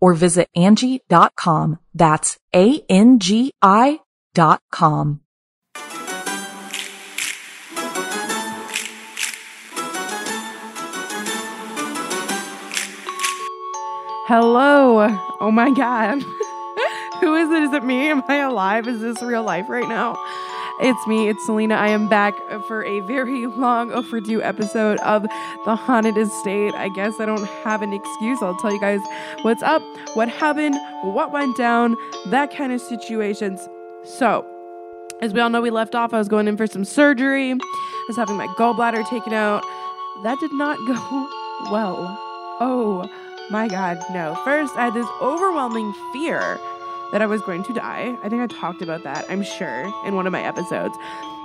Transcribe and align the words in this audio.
or 0.00 0.14
visit 0.14 0.48
Angi.com. 0.56 1.78
That's 1.94 2.38
A-N-G-I 2.54 4.00
dot 4.34 4.62
com. 4.70 5.20
Hello. 14.28 15.06
Oh 15.40 15.52
my 15.52 15.70
God. 15.70 16.20
Who 17.20 17.36
is 17.36 17.48
it? 17.48 17.62
Is 17.62 17.72
it 17.72 17.84
me? 17.84 18.08
Am 18.08 18.24
I 18.26 18.38
alive? 18.38 18.88
Is 18.88 19.00
this 19.00 19.22
real 19.22 19.44
life 19.44 19.68
right 19.68 19.88
now? 19.88 20.14
It's 20.78 21.06
me, 21.06 21.30
it's 21.30 21.46
Celina. 21.46 21.74
I 21.74 21.88
am 21.88 22.06
back 22.06 22.34
for 22.68 22.84
a 22.84 23.00
very 23.00 23.46
long 23.46 23.92
overdue 23.92 24.42
episode 24.42 24.98
of 24.98 25.22
The 25.64 25.74
Haunted 25.74 26.18
Estate. 26.18 26.74
I 26.74 26.90
guess 26.90 27.14
I 27.18 27.24
don't 27.24 27.46
have 27.64 27.80
an 27.80 27.94
excuse. 27.94 28.42
I'll 28.42 28.58
tell 28.58 28.70
you 28.70 28.78
guys 28.80 29.00
what's 29.40 29.62
up, 29.62 29.80
what 30.12 30.28
happened, 30.28 30.76
what 31.02 31.32
went 31.32 31.56
down, 31.56 31.96
that 32.26 32.54
kind 32.54 32.72
of 32.72 32.82
situations. 32.82 33.66
So, 34.04 34.44
as 35.22 35.32
we 35.32 35.40
all 35.40 35.48
know, 35.48 35.62
we 35.62 35.70
left 35.70 35.94
off. 35.94 36.12
I 36.12 36.18
was 36.18 36.28
going 36.28 36.46
in 36.46 36.58
for 36.58 36.66
some 36.66 36.84
surgery. 36.84 37.52
I 37.52 38.04
was 38.06 38.16
having 38.16 38.36
my 38.36 38.46
gallbladder 38.58 39.08
taken 39.08 39.32
out. 39.32 39.62
That 40.24 40.38
did 40.40 40.52
not 40.52 40.76
go 40.86 40.92
well. 41.72 42.18
Oh 42.60 43.08
my 43.50 43.66
God, 43.66 43.98
no. 44.12 44.34
First, 44.44 44.76
I 44.76 44.84
had 44.86 44.94
this 44.94 45.08
overwhelming 45.22 45.94
fear 46.12 46.60
that 47.12 47.22
I 47.22 47.26
was 47.26 47.42
going 47.42 47.62
to 47.64 47.72
die. 47.72 48.16
I 48.22 48.28
think 48.28 48.42
I 48.42 48.46
talked 48.46 48.82
about 48.82 49.04
that, 49.04 49.26
I'm 49.28 49.42
sure, 49.42 49.92
in 50.06 50.14
one 50.14 50.26
of 50.26 50.32
my 50.32 50.42
episodes. 50.42 50.96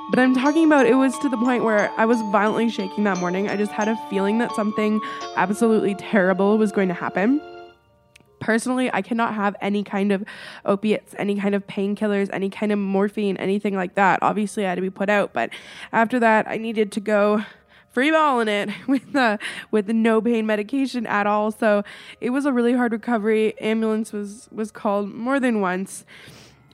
But 0.10 0.20
I'm 0.20 0.36
talking 0.36 0.66
about 0.66 0.88
it 0.88 0.96
was 0.96 1.18
to 1.20 1.30
the 1.30 1.38
point 1.38 1.64
where 1.64 1.90
I 1.98 2.06
was 2.06 2.20
violently 2.32 2.70
shaking 2.70 3.06
that 3.06 3.18
morning. 3.20 3.50
I 3.50 3.56
just 3.56 3.72
had 3.72 3.88
a 3.88 3.96
feeling 4.10 4.40
that 4.40 4.54
something 4.56 5.00
absolutely 5.38 5.96
terrible 5.96 6.58
was 6.58 6.72
going 6.72 6.90
to 6.90 6.94
happen. 6.94 7.42
Personally, 8.42 8.90
I 8.92 9.04
cannot 9.04 9.36
have 9.36 9.56
any 9.62 9.84
kind 9.84 10.12
of 10.12 10.26
opiates, 10.66 11.14
any 11.18 11.40
kind 11.40 11.54
of 11.54 11.66
painkillers, 11.68 12.30
any 12.34 12.50
kind 12.50 12.72
of 12.72 12.80
morphine, 12.80 13.38
anything 13.38 13.76
like 13.76 13.96
that. 13.96 14.20
Obviously, 14.22 14.66
I 14.66 14.70
had 14.70 14.76
to 14.76 14.82
be 14.82 14.90
put 14.90 15.10
out. 15.10 15.32
But 15.32 15.52
after 15.94 16.20
that, 16.20 16.48
I 16.48 16.58
needed 16.58 16.92
to 16.94 17.00
go 17.00 17.46
freeballing 17.96 18.48
it 18.48 18.70
with 18.88 19.16
uh, 19.16 19.38
with 19.70 19.90
no 19.90 20.22
pain 20.22 20.46
medication 20.46 21.06
at 21.08 21.28
all. 21.28 21.52
So 21.52 21.84
it 22.20 22.32
was 22.32 22.46
a 22.46 22.54
really 22.54 22.74
hard 22.74 22.92
recovery. 22.92 23.60
Ambulance 23.60 24.14
was 24.14 24.50
was 24.52 24.72
called 24.72 25.14
more 25.14 25.40
than 25.40 25.62
once. 25.62 26.06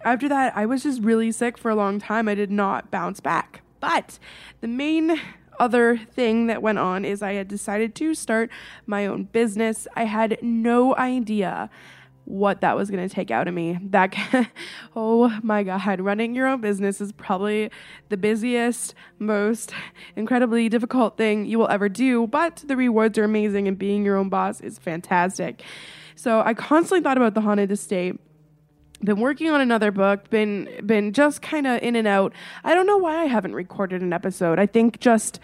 After 0.04 0.30
that, 0.30 0.56
I 0.56 0.66
was 0.66 0.84
just 0.84 1.02
really 1.02 1.32
sick 1.32 1.58
for 1.58 1.70
a 1.70 1.76
long 1.76 2.00
time. 2.00 2.28
I 2.28 2.36
did 2.36 2.52
not 2.52 2.92
bounce 2.92 3.20
back. 3.20 3.62
But 3.80 4.20
the 4.62 4.68
main 4.68 5.20
other 5.60 5.98
thing 5.98 6.48
that 6.48 6.62
went 6.62 6.78
on 6.78 7.04
is 7.04 7.22
I 7.22 7.34
had 7.34 7.48
decided 7.48 7.96
to 7.96 8.14
start 8.14 8.50
my 8.86 9.06
own 9.06 9.24
business. 9.26 9.88
I 9.96 10.06
had 10.06 10.38
no 10.42 10.96
idea 10.96 11.70
what 12.28 12.60
that 12.60 12.76
was 12.76 12.92
going 12.92 13.08
to 13.08 13.14
take 13.14 13.32
out 13.32 13.48
of 13.48 13.54
me. 13.54 13.80
That, 13.82 14.14
oh 14.98 15.40
my 15.42 15.64
God, 15.64 16.02
running 16.02 16.36
your 16.36 16.46
own 16.46 16.60
business 16.60 17.00
is 17.00 17.14
probably 17.14 17.72
the 18.10 18.18
busiest, 18.18 18.94
most 19.18 19.72
incredibly 20.18 20.68
difficult 20.68 21.16
thing 21.16 21.46
you 21.46 21.58
will 21.58 21.70
ever 21.70 21.88
do, 21.88 22.28
but 22.28 22.64
the 22.68 22.76
rewards 22.76 23.18
are 23.18 23.24
amazing 23.24 23.70
and 23.70 23.78
being 23.78 24.04
your 24.04 24.18
own 24.18 24.28
boss 24.28 24.60
is 24.60 24.78
fantastic. 24.78 25.64
So 26.16 26.42
I 26.42 26.54
constantly 26.54 27.02
thought 27.02 27.16
about 27.16 27.34
the 27.34 27.42
haunted 27.42 27.72
estate 27.72 28.20
been 29.02 29.20
working 29.20 29.50
on 29.50 29.62
another 29.62 29.92
book 29.92 30.28
been 30.32 30.68
been 30.84 31.14
just 31.14 31.44
kind 31.44 31.68
of 31.68 31.80
in 31.84 31.96
and 31.96 32.08
out 32.08 32.34
i 32.64 32.74
don't 32.74 32.88
know 32.88 32.98
why 32.98 33.22
i 33.22 33.26
haven't 33.26 33.54
recorded 33.54 34.02
an 34.02 34.12
episode 34.12 34.58
i 34.58 34.66
think 34.66 35.00
just 35.00 35.40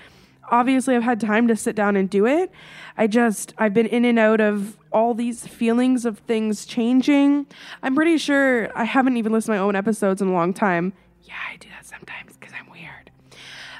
obviously 0.54 0.96
I've 0.96 1.04
had 1.04 1.20
time 1.20 1.48
to 1.48 1.56
sit 1.56 1.76
down 1.76 1.96
and 1.96 2.08
do 2.08 2.28
it. 2.28 2.52
I 2.96 3.08
just 3.08 3.54
I've 3.58 3.74
been 3.74 3.88
in 3.88 4.06
and 4.06 4.20
out 4.20 4.40
of 4.40 4.78
all 4.92 5.16
these 5.16 5.48
feelings 5.48 6.06
of 6.06 6.20
things 6.20 6.66
changing. 6.66 7.48
I'm 7.82 7.96
pretty 7.96 8.20
sure 8.20 8.70
I 8.78 8.84
haven't 8.84 9.18
even 9.18 9.32
listened 9.32 9.56
to 9.56 9.60
my 9.60 9.66
own 9.66 9.76
episodes 9.76 10.22
in 10.22 10.28
a 10.28 10.34
long 10.34 10.54
time. 10.54 10.94
Yeah, 11.24 11.34
I 11.52 11.58
do 11.58 11.68
that 11.70 11.86
sometimes 11.86 12.38
because 12.38 12.54
I'm 12.58 12.70
weird. 12.70 13.12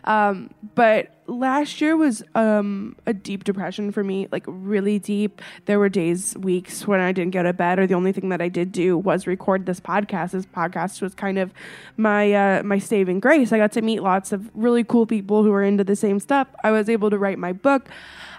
Um, 0.06 0.50
but 0.74 1.13
last 1.28 1.82
year 1.82 1.96
was 1.96 2.24
um, 2.36 2.96
a 3.06 3.14
deep 3.14 3.44
depression 3.44 3.92
for 3.92 4.04
me, 4.04 4.28
like 4.32 4.44
really 4.48 5.00
deep. 5.00 5.42
There 5.66 5.80
were 5.80 5.90
days, 5.90 6.38
weeks 6.38 6.88
when 6.88 7.00
I 7.00 7.12
didn't 7.12 7.32
get 7.32 7.46
out 7.46 7.50
of 7.50 7.58
bed, 7.58 7.80
or 7.80 7.88
the 7.88 7.94
only 7.94 8.12
thing 8.12 8.30
that 8.30 8.42
I 8.42 8.50
did 8.50 8.72
do 8.72 8.98
was 8.98 9.28
record 9.28 9.66
this 9.66 9.80
podcast. 9.80 10.32
This 10.32 10.46
podcast 10.46 11.02
was 11.02 11.14
kind 11.14 11.38
of 11.38 11.54
my 11.98 12.34
uh, 12.34 12.64
my 12.64 12.80
saving 12.80 13.20
grace. 13.20 13.52
I 13.52 13.58
got 13.58 13.72
to 13.74 13.82
meet 13.82 14.02
lots 14.02 14.32
of 14.32 14.50
really 14.54 14.84
cool 14.84 15.06
people 15.06 15.44
who 15.44 15.52
were 15.52 15.64
into 15.64 15.84
the 15.84 15.96
same 15.96 16.20
stuff. 16.20 16.48
I 16.64 16.72
was 16.72 16.90
able 16.90 17.10
to 17.10 17.18
write 17.18 17.40
my 17.40 17.54
book. 17.54 17.90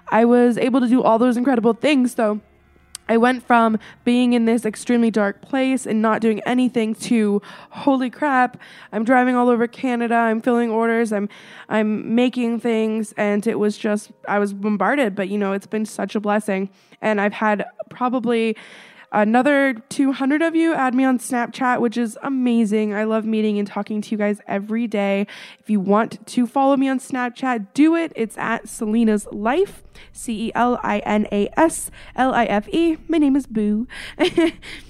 I 0.08 0.24
was 0.24 0.58
able 0.58 0.80
to 0.80 0.88
do 0.88 1.02
all 1.02 1.18
those 1.18 1.36
incredible 1.36 1.72
things. 1.72 2.14
So 2.14 2.40
I 3.08 3.16
went 3.16 3.46
from 3.46 3.78
being 4.04 4.32
in 4.32 4.44
this 4.46 4.64
extremely 4.64 5.10
dark 5.10 5.42
place 5.42 5.86
and 5.86 6.00
not 6.00 6.20
doing 6.20 6.40
anything 6.40 6.94
to 6.94 7.42
holy 7.70 8.10
crap, 8.10 8.58
I'm 8.92 9.04
driving 9.04 9.36
all 9.36 9.48
over 9.48 9.66
Canada, 9.66 10.14
I'm 10.14 10.40
filling 10.40 10.70
orders, 10.70 11.12
I'm 11.12 11.28
I'm 11.68 12.14
making 12.14 12.60
things 12.60 13.12
and 13.16 13.46
it 13.46 13.58
was 13.58 13.76
just 13.76 14.10
I 14.28 14.38
was 14.38 14.52
bombarded, 14.52 15.14
but 15.14 15.28
you 15.28 15.38
know, 15.38 15.52
it's 15.52 15.66
been 15.66 15.86
such 15.86 16.14
a 16.14 16.20
blessing. 16.20 16.70
And 17.02 17.20
I've 17.20 17.34
had 17.34 17.66
probably 17.90 18.56
Another 19.14 19.74
200 19.90 20.42
of 20.42 20.56
you 20.56 20.74
add 20.74 20.92
me 20.92 21.04
on 21.04 21.20
Snapchat, 21.20 21.80
which 21.80 21.96
is 21.96 22.18
amazing. 22.24 22.92
I 22.92 23.04
love 23.04 23.24
meeting 23.24 23.60
and 23.60 23.68
talking 23.68 24.02
to 24.02 24.10
you 24.10 24.18
guys 24.18 24.40
every 24.48 24.88
day. 24.88 25.28
If 25.60 25.70
you 25.70 25.78
want 25.78 26.26
to 26.26 26.48
follow 26.48 26.76
me 26.76 26.88
on 26.88 26.98
Snapchat, 26.98 27.68
do 27.74 27.94
it. 27.94 28.12
It's 28.16 28.36
at 28.36 28.64
Celina's 28.64 29.28
Life, 29.30 29.84
C 30.12 30.48
E 30.48 30.52
L 30.56 30.80
I 30.82 30.98
N 30.98 31.28
A 31.30 31.48
S 31.56 31.92
L 32.16 32.34
I 32.34 32.46
F 32.46 32.68
E. 32.70 32.96
My 33.06 33.18
name 33.18 33.36
is 33.36 33.46
Boo. 33.46 33.86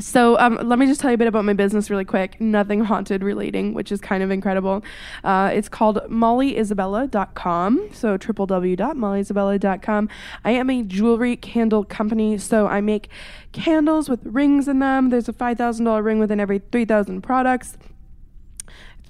So 0.00 0.36
um, 0.40 0.58
let 0.62 0.80
me 0.80 0.86
just 0.86 1.00
tell 1.00 1.10
you 1.10 1.14
a 1.14 1.18
bit 1.18 1.28
about 1.28 1.44
my 1.44 1.52
business 1.52 1.88
really 1.88 2.04
quick. 2.04 2.40
Nothing 2.40 2.84
haunted 2.84 3.22
relating, 3.22 3.74
which 3.74 3.92
is 3.92 4.00
kind 4.00 4.24
of 4.24 4.30
incredible. 4.30 4.82
Uh, 5.22 5.50
it's 5.52 5.68
called 5.68 5.98
mollyisabella.com. 6.08 7.90
So 7.92 8.18
www.mollyisabella.com. 8.18 10.08
I 10.44 10.50
am 10.50 10.70
a 10.70 10.82
jewelry 10.82 11.36
candle 11.36 11.84
company. 11.84 12.38
So 12.38 12.66
I 12.66 12.80
make 12.80 13.08
candles 13.52 14.08
with 14.08 14.20
rings 14.24 14.66
in 14.66 14.80
them. 14.80 15.10
There's 15.10 15.28
a 15.28 15.32
$5,000 15.32 16.04
ring 16.04 16.18
within 16.18 16.40
every 16.40 16.58
3,000 16.58 17.22
products. 17.22 17.78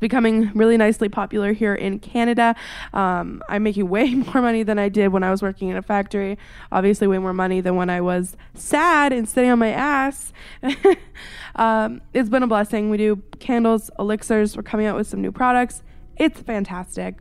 Becoming 0.04 0.52
really 0.52 0.76
nicely 0.76 1.08
popular 1.08 1.54
here 1.54 1.74
in 1.74 1.98
Canada. 1.98 2.54
Um, 2.92 3.42
I'm 3.48 3.62
making 3.62 3.88
way 3.88 4.14
more 4.14 4.42
money 4.42 4.62
than 4.62 4.78
I 4.78 4.90
did 4.90 5.08
when 5.08 5.22
I 5.22 5.30
was 5.30 5.40
working 5.40 5.70
in 5.70 5.78
a 5.78 5.82
factory. 5.82 6.36
Obviously, 6.70 7.06
way 7.06 7.16
more 7.16 7.32
money 7.32 7.62
than 7.62 7.76
when 7.76 7.88
I 7.88 8.02
was 8.02 8.36
sad 8.52 9.14
and 9.14 9.26
sitting 9.26 9.50
on 9.50 9.58
my 9.58 9.70
ass. 9.70 10.30
um, 11.56 12.02
it's 12.12 12.28
been 12.28 12.42
a 12.42 12.46
blessing. 12.46 12.90
We 12.90 12.98
do 12.98 13.22
candles, 13.38 13.90
elixirs. 13.98 14.58
We're 14.58 14.62
coming 14.62 14.84
out 14.84 14.94
with 14.94 15.06
some 15.06 15.22
new 15.22 15.32
products. 15.32 15.82
It's 16.18 16.38
fantastic. 16.38 17.16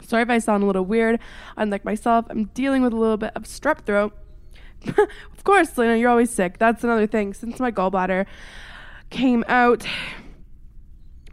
Sorry 0.00 0.22
if 0.22 0.30
I 0.30 0.38
sound 0.38 0.62
a 0.62 0.66
little 0.66 0.86
weird. 0.86 1.20
Unlike 1.58 1.84
myself, 1.84 2.24
I'm 2.30 2.44
dealing 2.54 2.80
with 2.80 2.94
a 2.94 2.96
little 2.96 3.18
bit 3.18 3.32
of 3.36 3.42
strep 3.42 3.84
throat. 3.84 4.16
of 4.86 5.44
course, 5.44 5.76
Lena, 5.76 5.98
you're 5.98 6.08
always 6.08 6.30
sick. 6.30 6.56
That's 6.56 6.82
another 6.84 7.06
thing. 7.06 7.34
Since 7.34 7.60
my 7.60 7.70
gallbladder 7.70 8.24
came 9.10 9.44
out, 9.46 9.86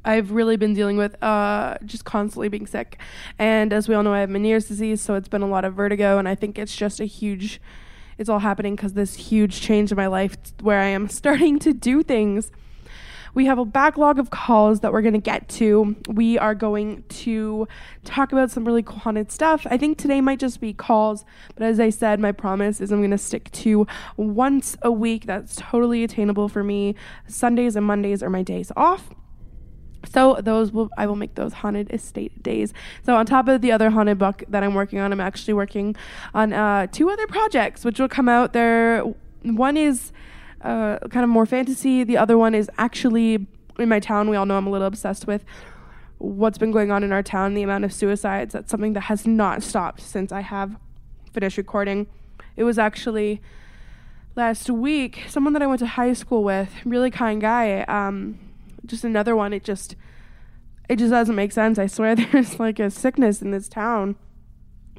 I've 0.10 0.32
really 0.32 0.58
been 0.58 0.74
dealing 0.74 0.98
with 0.98 1.22
uh, 1.24 1.78
just 1.86 2.04
constantly 2.04 2.50
being 2.50 2.66
sick. 2.66 3.00
And 3.38 3.72
as 3.72 3.88
we 3.88 3.94
all 3.94 4.02
know, 4.02 4.12
I 4.12 4.22
have 4.22 4.30
Meniere's 4.30 4.68
disease, 4.68 5.02
so 5.02 5.14
it's 5.14 5.28
been 5.28 5.44
a 5.44 5.48
lot 5.48 5.66
of 5.66 5.76
vertigo. 5.76 6.18
And 6.18 6.28
I 6.28 6.34
think 6.34 6.58
it's 6.58 6.76
just 6.76 7.00
a 7.00 7.06
huge, 7.06 7.62
it's 8.18 8.28
all 8.28 8.40
happening 8.40 8.76
because 8.76 8.94
this 8.94 9.14
huge 9.14 9.62
change 9.62 9.92
in 9.92 9.98
my 9.98 10.08
life 10.08 10.36
where 10.62 10.80
I 10.80 10.88
am 10.88 11.10
starting 11.22 11.60
to 11.60 11.74
do 11.74 12.02
things 12.02 12.52
We 13.36 13.46
have 13.46 13.60
a 13.60 13.66
backlog 13.66 14.18
of 14.18 14.32
calls 14.32 14.80
that 14.80 14.92
we're 14.92 15.04
going 15.04 15.14
to 15.14 15.20
get 15.20 15.48
to. 15.50 15.96
We 16.08 16.40
are 16.40 16.56
going 16.56 17.04
to 17.10 17.68
talk 18.04 18.32
about 18.32 18.50
some 18.50 18.66
really 18.66 18.82
haunted 18.82 19.32
stuff. 19.32 19.68
I 19.70 19.78
think 19.78 20.00
today 20.00 20.22
might 20.22 20.40
just 20.40 20.60
be 20.60 20.74
calls, 20.74 21.24
but 21.56 21.64
as 21.64 21.80
I 21.80 21.92
said, 21.92 22.20
my 22.20 22.32
promise 22.32 22.82
is 22.82 22.92
I'm 22.92 23.00
going 23.00 23.12
to 23.12 23.18
stick 23.18 23.52
to 23.52 23.86
once 24.18 24.76
a 24.82 24.92
week. 24.92 25.28
That's 25.28 25.56
totally 25.56 26.04
attainable 26.04 26.50
for 26.50 26.64
me. 26.64 26.96
Sundays 27.28 27.76
and 27.76 27.86
Mondays 27.86 28.24
are 28.24 28.30
my 28.30 28.42
days 28.42 28.72
off. 28.76 29.12
So 30.06 30.40
those 30.42 30.72
will 30.72 30.90
I 30.98 31.06
will 31.08 31.16
make 31.16 31.36
those 31.36 31.54
haunted 31.54 31.92
estate 31.92 32.42
days. 32.42 32.74
So 33.04 33.16
on 33.16 33.26
top 33.26 33.48
of 33.48 33.62
the 33.62 33.72
other 33.72 33.90
haunted 33.90 34.18
book 34.18 34.44
that 34.48 34.64
I'm 34.64 34.74
working 34.74 35.00
on, 35.00 35.12
I'm 35.12 35.20
actually 35.20 35.54
working 35.54 35.96
on 36.34 36.54
uh, 36.54 36.88
two 36.88 37.10
other 37.10 37.28
projects 37.28 37.84
which 37.84 38.00
will 38.00 38.08
come 38.08 38.30
out. 38.30 38.54
There, 38.54 39.04
one 39.44 39.78
is 39.78 40.12
uh, 40.62 41.00
kind 41.10 41.24
of 41.24 41.30
more 41.30 41.46
fantasy. 41.46 42.04
The 42.04 42.18
other 42.18 42.38
one 42.38 42.56
is 42.56 42.70
actually 42.78 43.48
in 43.78 43.90
my 43.90 44.00
town. 44.00 44.30
We 44.30 44.36
all 44.36 44.46
know 44.46 44.58
I'm 44.58 44.68
a 44.68 44.72
little 44.72 44.88
obsessed 44.88 45.28
with 45.28 45.44
what's 46.18 46.58
been 46.58 46.72
going 46.72 46.92
on 46.92 47.04
in 47.04 47.12
our 47.12 47.24
town, 47.24 47.54
the 47.54 47.64
amount 47.64 47.86
of 47.86 47.94
suicides. 47.94 48.54
That's 48.54 48.70
something 48.70 48.94
that 48.94 49.02
has 49.02 49.26
not 49.26 49.64
stopped 49.64 50.02
since 50.02 50.32
I 50.32 50.42
have 50.42 50.76
finished 51.34 51.58
recording. 51.58 52.08
It 52.58 52.64
was 52.64 52.78
actually 52.78 53.42
last 54.36 54.70
week 54.70 55.24
someone 55.28 55.54
that 55.54 55.62
I 55.62 55.68
went 55.68 55.80
to 55.80 55.88
high 55.88 56.14
school 56.14 56.44
with, 56.44 56.70
really 56.84 57.12
kind 57.12 57.40
guy. 57.40 57.82
Um, 57.84 58.40
just 58.86 59.04
another 59.04 59.36
one. 59.36 59.54
It 59.54 59.64
just 59.64 59.96
it 60.88 60.98
just 60.98 61.12
doesn't 61.12 61.36
make 61.36 61.52
sense. 61.52 61.78
I 61.78 61.88
swear 61.88 62.16
there's 62.16 62.60
like 62.60 62.80
a 62.80 62.90
sickness 62.90 63.42
in 63.42 63.52
this 63.52 63.70
town. 63.70 64.16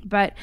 But 0.05 0.35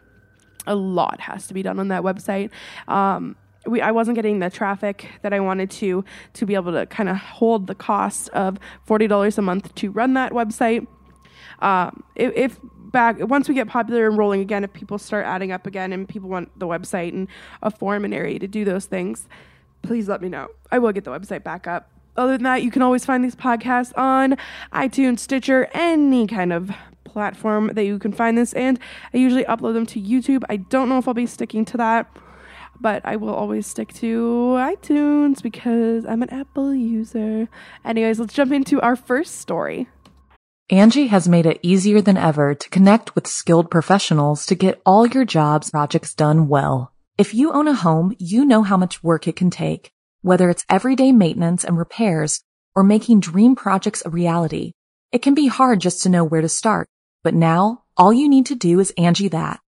A 0.67 0.75
lot 0.75 1.21
has 1.21 1.47
to 1.47 1.53
be 1.53 1.63
done 1.63 1.79
on 1.79 1.87
that 1.87 2.03
website. 2.03 2.51
Um, 2.87 3.37
we, 3.65 3.81
I 3.81 3.91
wasn't 3.91 4.15
getting 4.15 4.39
the 4.39 4.49
traffic 4.49 5.09
that 5.21 5.33
I 5.33 5.39
wanted 5.39 5.69
to 5.71 6.03
to 6.33 6.45
be 6.45 6.55
able 6.55 6.71
to 6.73 6.85
kind 6.85 7.09
of 7.09 7.17
hold 7.17 7.67
the 7.67 7.75
cost 7.75 8.29
of 8.29 8.57
forty 8.83 9.07
dollars 9.07 9.37
a 9.37 9.41
month 9.41 9.73
to 9.75 9.91
run 9.91 10.13
that 10.13 10.31
website. 10.31 10.87
Um, 11.59 12.03
if, 12.15 12.33
if 12.35 12.59
back 12.91 13.17
once 13.19 13.49
we 13.49 13.55
get 13.55 13.67
popular 13.67 14.07
and 14.07 14.17
rolling 14.17 14.41
again, 14.41 14.63
if 14.63 14.73
people 14.73 14.97
start 14.97 15.25
adding 15.25 15.51
up 15.51 15.67
again 15.67 15.93
and 15.93 16.07
people 16.07 16.29
want 16.29 16.57
the 16.57 16.67
website 16.67 17.09
and 17.09 17.27
a 17.61 17.69
forum 17.69 18.05
and 18.05 18.13
area 18.13 18.39
to 18.39 18.47
do 18.47 18.63
those 18.65 18.85
things, 18.85 19.27
please 19.81 20.07
let 20.07 20.21
me 20.21 20.29
know. 20.29 20.47
I 20.71 20.79
will 20.79 20.91
get 20.91 21.03
the 21.03 21.11
website 21.11 21.43
back 21.43 21.67
up. 21.67 21.91
Other 22.17 22.33
than 22.33 22.43
that, 22.43 22.63
you 22.63 22.71
can 22.71 22.81
always 22.81 23.05
find 23.05 23.23
these 23.23 23.35
podcasts 23.35 23.97
on 23.97 24.35
iTunes, 24.73 25.19
Stitcher, 25.19 25.69
any 25.73 26.27
kind 26.27 26.51
of 26.51 26.71
platform 27.05 27.71
that 27.73 27.85
you 27.85 27.97
can 27.97 28.11
find 28.11 28.37
this. 28.37 28.53
And 28.53 28.79
I 29.13 29.17
usually 29.17 29.45
upload 29.45 29.73
them 29.73 29.85
to 29.87 30.01
YouTube. 30.01 30.43
I 30.49 30.57
don't 30.57 30.89
know 30.89 30.97
if 30.97 31.07
I'll 31.07 31.13
be 31.13 31.25
sticking 31.25 31.65
to 31.65 31.77
that, 31.77 32.07
but 32.81 33.01
I 33.05 33.15
will 33.15 33.33
always 33.33 33.67
stick 33.67 33.93
to 33.95 34.55
iTunes 34.57 35.41
because 35.41 36.05
I'm 36.05 36.23
an 36.23 36.29
Apple 36.29 36.73
user. 36.73 37.47
Anyways, 37.85 38.19
let's 38.19 38.33
jump 38.33 38.51
into 38.51 38.81
our 38.81 38.95
first 38.95 39.35
story. 39.39 39.87
Angi 40.71 41.07
has 41.07 41.27
made 41.27 41.45
it 41.45 41.59
easier 41.63 41.99
than 41.99 42.15
ever 42.17 42.53
to 42.53 42.69
connect 42.69 43.15
with 43.15 43.25
skilled 43.25 43.71
professionals 43.71 44.45
to 44.45 44.55
get 44.55 44.81
all 44.85 45.07
your 45.07 45.25
jobs 45.25 45.71
projects 45.71 46.13
done 46.13 46.47
well. 46.47 46.93
If 47.17 47.33
you 47.33 47.51
own 47.51 47.67
a 47.67 47.73
home, 47.73 48.15
you 48.19 48.45
know 48.45 48.63
how 48.63 48.77
much 48.77 49.03
work 49.03 49.27
it 49.27 49.35
can 49.35 49.49
take, 49.49 49.91
whether 50.21 50.49
it's 50.49 50.65
everyday 50.69 51.11
maintenance 51.11 51.63
and 51.63 51.77
repairs 51.77 52.43
or 52.75 52.83
making 52.83 53.19
dream 53.19 53.55
projects 53.55 54.03
a 54.05 54.09
reality. 54.09 54.73
It 55.11 55.23
can 55.23 55.33
be 55.33 55.47
hard 55.47 55.81
just 55.81 56.03
to 56.03 56.09
know 56.09 56.23
where 56.23 56.41
to 56.41 56.49
start. 56.49 56.87
But 57.23 57.33
now 57.33 57.83
all 57.97 58.13
you 58.13 58.29
need 58.29 58.45
to 58.45 58.55
do 58.55 58.79
is 58.79 58.93
Angi 58.97 59.31
that 59.31 59.59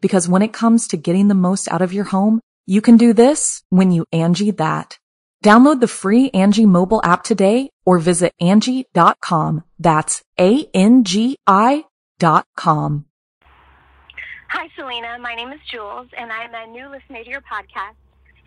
Because 0.00 0.28
when 0.28 0.42
it 0.42 0.52
comes 0.52 0.88
to 0.88 0.96
getting 0.96 1.28
the 1.28 1.34
most 1.34 1.70
out 1.70 1.82
of 1.82 1.92
your 1.92 2.04
home, 2.04 2.40
you 2.66 2.80
can 2.80 2.96
do 2.96 3.12
this 3.12 3.62
when 3.70 3.90
you 3.90 4.06
Angi 4.12 4.56
that. 4.56 4.98
Download 5.44 5.80
the 5.80 5.88
free 5.88 6.30
Angi 6.30 6.66
mobile 6.66 7.02
app 7.04 7.22
today 7.22 7.70
or 7.84 7.98
visit 7.98 8.32
Angi.com. 8.40 9.64
That's 9.78 10.22
A-N-G-I 10.40 11.84
dot 12.18 12.46
com. 12.56 13.04
Hi, 14.48 14.68
Celina. 14.76 15.18
My 15.18 15.34
name 15.34 15.52
is 15.52 15.60
Jules, 15.70 16.06
and 16.16 16.32
I'm 16.32 16.54
a 16.54 16.66
new 16.70 16.88
listener 16.88 17.24
to 17.24 17.28
your 17.28 17.42
podcast. 17.42 17.96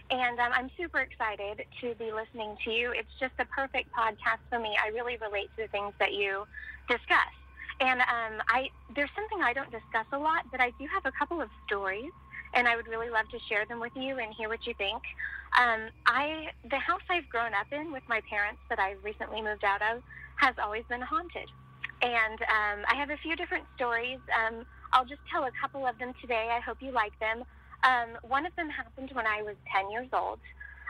And 0.09 0.39
um, 0.39 0.51
I'm 0.53 0.71
super 0.77 0.99
excited 0.99 1.65
to 1.81 1.93
be 1.95 2.11
listening 2.11 2.55
to 2.63 2.71
you. 2.71 2.91
It's 2.91 3.11
just 3.19 3.33
a 3.39 3.45
perfect 3.45 3.89
podcast 3.91 4.39
for 4.49 4.57
me. 4.57 4.75
I 4.81 4.87
really 4.87 5.17
relate 5.17 5.49
to 5.57 5.63
the 5.63 5.67
things 5.67 5.93
that 5.99 6.13
you 6.13 6.45
discuss. 6.87 7.33
And 7.79 8.01
um, 8.01 8.41
I 8.49 8.69
there's 8.95 9.11
something 9.15 9.43
I 9.43 9.53
don't 9.53 9.71
discuss 9.71 10.07
a 10.11 10.17
lot, 10.17 10.45
but 10.51 10.59
I 10.59 10.71
do 10.79 10.87
have 10.93 11.05
a 11.05 11.11
couple 11.17 11.41
of 11.41 11.49
stories, 11.65 12.11
and 12.53 12.67
I 12.67 12.75
would 12.75 12.87
really 12.87 13.09
love 13.09 13.29
to 13.29 13.39
share 13.47 13.65
them 13.65 13.79
with 13.79 13.93
you 13.95 14.17
and 14.17 14.33
hear 14.33 14.49
what 14.49 14.65
you 14.65 14.73
think. 14.73 15.01
Um, 15.57 15.89
I 16.07 16.49
the 16.69 16.79
house 16.79 17.05
I've 17.09 17.29
grown 17.29 17.53
up 17.53 17.67
in 17.71 17.91
with 17.91 18.03
my 18.09 18.21
parents 18.29 18.61
that 18.69 18.79
I 18.79 18.95
recently 19.03 19.41
moved 19.41 19.63
out 19.63 19.81
of 19.81 20.01
has 20.37 20.55
always 20.61 20.85
been 20.89 21.01
haunted, 21.01 21.49
and 22.01 22.41
um, 22.41 22.85
I 22.89 22.95
have 22.95 23.09
a 23.09 23.17
few 23.17 23.35
different 23.35 23.65
stories. 23.75 24.19
Um, 24.33 24.65
I'll 24.93 25.05
just 25.05 25.21
tell 25.31 25.43
a 25.43 25.51
couple 25.61 25.85
of 25.85 25.97
them 25.99 26.13
today. 26.21 26.49
I 26.51 26.59
hope 26.61 26.77
you 26.81 26.91
like 26.91 27.17
them. 27.19 27.43
Um, 27.83 28.17
one 28.23 28.45
of 28.45 28.55
them 28.55 28.69
happened 28.69 29.11
when 29.13 29.27
I 29.27 29.43
was 29.43 29.55
10 29.71 29.91
years 29.91 30.07
old. 30.13 30.39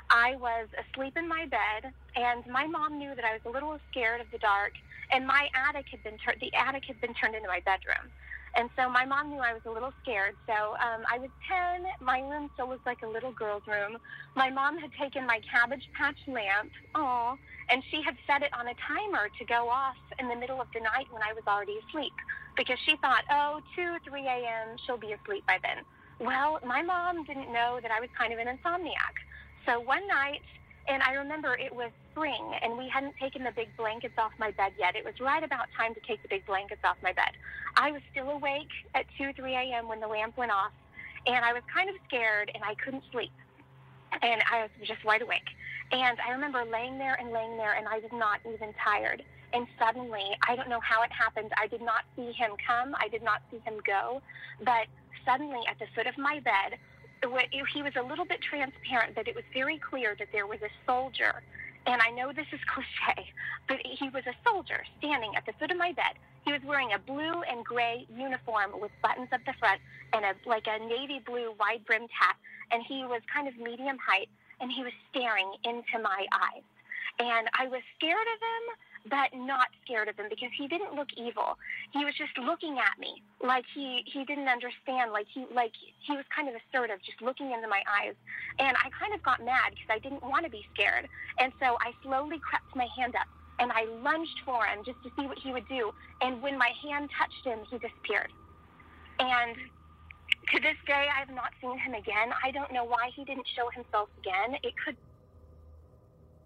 I 0.10 0.36
was 0.38 0.68
asleep 0.80 1.18
in 1.18 1.28
my 1.28 1.46
bed, 1.46 1.92
and 2.16 2.46
my 2.48 2.66
mom 2.66 2.98
knew 2.98 3.14
that 3.16 3.26
I 3.26 3.34
was 3.34 3.42
a 3.46 3.50
little 3.50 3.78
scared 3.92 4.22
of 4.22 4.28
the 4.32 4.38
dark, 4.38 4.72
and 5.12 5.26
my 5.28 5.48
attic 5.56 5.86
had 5.92 6.04
been 6.04 6.18
turned. 6.18 6.38
The 6.42 6.54
attic 6.54 6.84
had 6.88 7.00
been 7.02 7.14
turned 7.14 7.36
into 7.36 7.48
my 7.48 7.62
bedroom, 7.66 8.12
and 8.56 8.70
so 8.76 8.90
my 8.90 9.06
mom 9.06 9.30
knew 9.30 9.40
I 9.40 9.54
was 9.54 9.62
a 9.66 9.72
little 9.72 9.92
scared. 10.02 10.36
So 10.48 10.76
um, 10.82 11.06
I 11.12 11.20
was 11.20 11.30
10. 11.48 11.86
My 12.02 12.20
room 12.20 12.50
still 12.54 12.70
looked 12.70 12.86
like 12.86 13.02
a 13.04 13.08
little 13.08 13.32
girl's 13.32 13.64
room. 13.68 13.98
My 14.36 14.50
mom 14.50 14.78
had 14.80 14.92
taken 15.00 15.26
my 15.28 15.40
Cabbage 15.46 15.86
Patch 15.98 16.18
lamp, 16.28 16.72
oh, 16.96 17.38
and 17.70 17.84
she 17.92 18.02
had 18.04 18.16
set 18.26 18.42
it 18.42 18.52
on 18.58 18.68
a 18.68 18.76
timer 18.88 19.30
to 19.38 19.46
go 19.46 19.70
off 19.70 19.98
in 20.20 20.28
the 20.28 20.36
middle 20.36 20.62
of 20.62 20.68
the 20.74 20.82
night 20.82 21.08
when 21.12 21.22
I 21.24 21.34
was 21.34 21.44
already 21.48 21.78
asleep, 21.88 22.16
because 22.58 22.80
she 22.86 22.98
thought, 22.98 23.24
oh, 23.30 23.60
2, 23.76 23.98
3 24.08 24.28
a.m. 24.28 24.78
She'll 24.86 24.98
be 24.98 25.14
asleep 25.14 25.46
by 25.48 25.58
then. 25.64 25.86
Well, 26.20 26.60
my 26.66 26.82
mom 26.82 27.24
didn't 27.26 27.54
know 27.54 27.80
that 27.82 27.92
I 27.92 28.00
was 28.00 28.10
kind 28.18 28.34
of 28.34 28.40
an 28.40 28.48
insomniac. 28.48 29.16
So 29.66 29.80
one 29.80 30.08
night, 30.08 30.42
and 30.88 31.04
I 31.04 31.14
remember 31.14 31.56
it 31.56 31.76
was 31.76 31.92
spring, 32.12 32.54
and 32.62 32.78
we 32.78 32.88
hadn't 32.88 33.16
taken 33.18 33.44
the 33.44 33.52
big 33.52 33.76
blankets 33.78 34.16
off 34.18 34.32
my 34.40 34.52
bed 34.52 34.74
yet. 34.80 34.96
It 34.96 35.04
was 35.04 35.14
right 35.20 35.44
about 35.44 35.68
time 35.78 35.94
to 35.94 36.00
take 36.08 36.22
the 36.22 36.30
big 36.30 36.46
blankets 36.46 36.82
off 36.84 36.98
my 37.04 37.14
bed. 37.14 37.32
I 37.76 37.92
was 37.92 38.02
still 38.12 38.30
awake 38.30 38.72
at 38.96 39.06
2, 39.18 39.34
3 39.34 39.54
a.m. 39.54 39.88
when 39.88 40.00
the 40.00 40.08
lamp 40.08 40.38
went 40.38 40.52
off, 40.52 40.72
and 41.26 41.44
I 41.44 41.54
was 41.54 41.62
kind 41.74 41.90
of 41.90 41.96
scared, 42.08 42.52
and 42.54 42.64
I 42.64 42.76
couldn't 42.76 43.04
sleep. 43.12 43.32
And 44.22 44.42
I 44.50 44.62
was 44.62 44.70
just 44.84 45.04
wide 45.04 45.22
awake. 45.22 45.50
And 45.92 46.18
I 46.26 46.32
remember 46.32 46.64
laying 46.64 46.98
there 46.98 47.16
and 47.16 47.32
laying 47.32 47.58
there, 47.58 47.74
and 47.74 47.88
I 47.88 48.00
was 48.00 48.12
not 48.14 48.40
even 48.48 48.74
tired. 48.82 49.24
And 49.54 49.68
suddenly, 49.80 50.24
I 50.48 50.56
don't 50.56 50.70
know 50.70 50.80
how 50.80 51.04
it 51.04 51.12
happened. 51.12 51.52
I 51.58 51.68
did 51.68 51.82
not 51.82 52.04
see 52.16 52.32
him 52.32 52.52
come. 52.66 52.96
I 53.00 53.08
did 53.10 53.24
not 53.24 53.42
see 53.52 53.60
him 53.60 53.76
go. 53.86 54.22
But 54.64 54.88
suddenly, 55.26 55.62
at 55.70 55.80
the 55.80 55.86
foot 55.96 56.08
of 56.08 56.18
my 56.18 56.40
bed, 56.40 56.80
he 57.74 57.82
was 57.82 57.94
a 57.96 58.02
little 58.02 58.26
bit 58.26 58.42
transparent, 58.42 59.16
but 59.16 59.28
it 59.28 59.36
was 59.36 59.44
very 59.54 59.78
clear 59.78 60.16
that 60.20 60.30
there 60.32 60.48
was 60.48 60.60
a 60.62 60.70
soldier. 60.86 61.44
And 61.86 62.02
I 62.02 62.12
know 62.12 62.34
this 62.34 62.48
is 62.52 62.60
cliche, 62.74 63.30
but 63.68 63.78
he 63.84 64.10
was 64.10 64.24
a 64.28 64.36
soldier 64.48 64.84
standing 65.00 65.36
at 65.36 65.46
the 65.46 65.54
foot 65.54 65.72
of 65.72 65.78
my 65.78 65.94
bed. 65.94 66.18
He 66.46 66.52
was 66.52 66.62
wearing 66.66 66.94
a 66.94 67.00
blue 67.00 67.42
and 67.44 67.64
gray 67.64 68.06
uniform 68.10 68.72
with 68.80 68.92
buttons 69.02 69.30
up 69.32 69.42
the 69.46 69.54
front 69.60 69.82
and 70.14 70.24
a 70.24 70.34
like 70.50 70.68
a 70.68 70.80
navy 70.80 71.22
blue 71.26 71.54
wide 71.60 71.86
brimmed 71.86 72.10
hat. 72.12 72.36
And 72.72 72.84
he 72.84 73.04
was 73.06 73.22
kind 73.34 73.48
of 73.48 73.58
medium 73.58 73.98
height, 73.98 74.30
and 74.60 74.72
he 74.72 74.84
was 74.84 74.94
staring 75.10 75.54
into 75.64 76.00
my 76.02 76.26
eyes. 76.32 76.64
And 77.20 77.48
I 77.58 77.68
was 77.68 77.82
scared 77.98 78.28
of 78.36 78.40
him, 78.40 78.64
but 79.10 79.34
not 79.34 79.68
scared 79.84 80.08
of 80.08 80.18
him 80.18 80.28
because 80.30 80.50
he 80.58 80.68
didn't 80.68 80.94
look 80.96 81.10
evil. 81.18 81.58
He 81.92 82.06
was 82.06 82.14
just 82.16 82.38
looking 82.38 82.78
at 82.80 83.00
me 83.00 83.22
like 83.44 83.66
he 83.74 84.04
he 84.06 84.26
didn't 84.26 84.48
understand. 84.48 85.12
Like 85.12 85.28
he 85.34 85.46
like 85.54 85.74
he 85.76 86.14
was 86.16 86.26
kind 86.34 86.48
of 86.48 86.56
assertive, 86.56 87.00
just 87.06 87.22
looking 87.22 87.52
into 87.52 87.68
my 87.68 87.82
eyes. 87.88 88.16
And 88.60 88.76
I 88.78 88.90
kind 88.94 89.14
of 89.14 89.22
got 89.24 89.44
mad 89.44 89.76
because 89.76 89.92
I 89.92 90.00
didn't 90.00 90.24
want 90.24 90.46
to 90.46 90.52
be 90.52 90.66
scared. 90.74 91.08
And 91.40 91.52
so 91.60 91.78
I 91.82 91.94
slowly 92.04 92.40
crept 92.40 92.76
my 92.76 92.88
hand 92.98 93.16
up 93.16 93.28
and 93.60 93.72
I 93.72 93.86
lunged 94.04 94.40
for 94.46 94.66
him 94.66 94.84
just 94.86 95.02
to 95.04 95.10
see 95.18 95.26
what 95.28 95.38
he 95.40 95.52
would 95.52 95.68
do. 95.68 95.92
And 96.22 96.42
when 96.42 96.58
my 96.58 96.72
hand 96.84 97.10
touched 97.18 97.44
him, 97.46 97.66
he 97.70 97.78
disappeared. 97.78 98.32
And 99.20 99.56
to 100.54 100.60
this 100.62 100.78
day, 100.86 101.08
I 101.10 101.20
have 101.20 101.34
not 101.34 101.52
seen 101.62 101.78
him 101.78 101.94
again. 101.94 102.32
I 102.44 102.52
don't 102.52 102.72
know 102.72 102.84
why 102.84 103.10
he 103.16 103.26
didn't 103.26 103.48
show 103.56 103.70
himself 103.74 104.10
again. 104.20 104.60
It 104.64 104.74
could. 104.84 104.96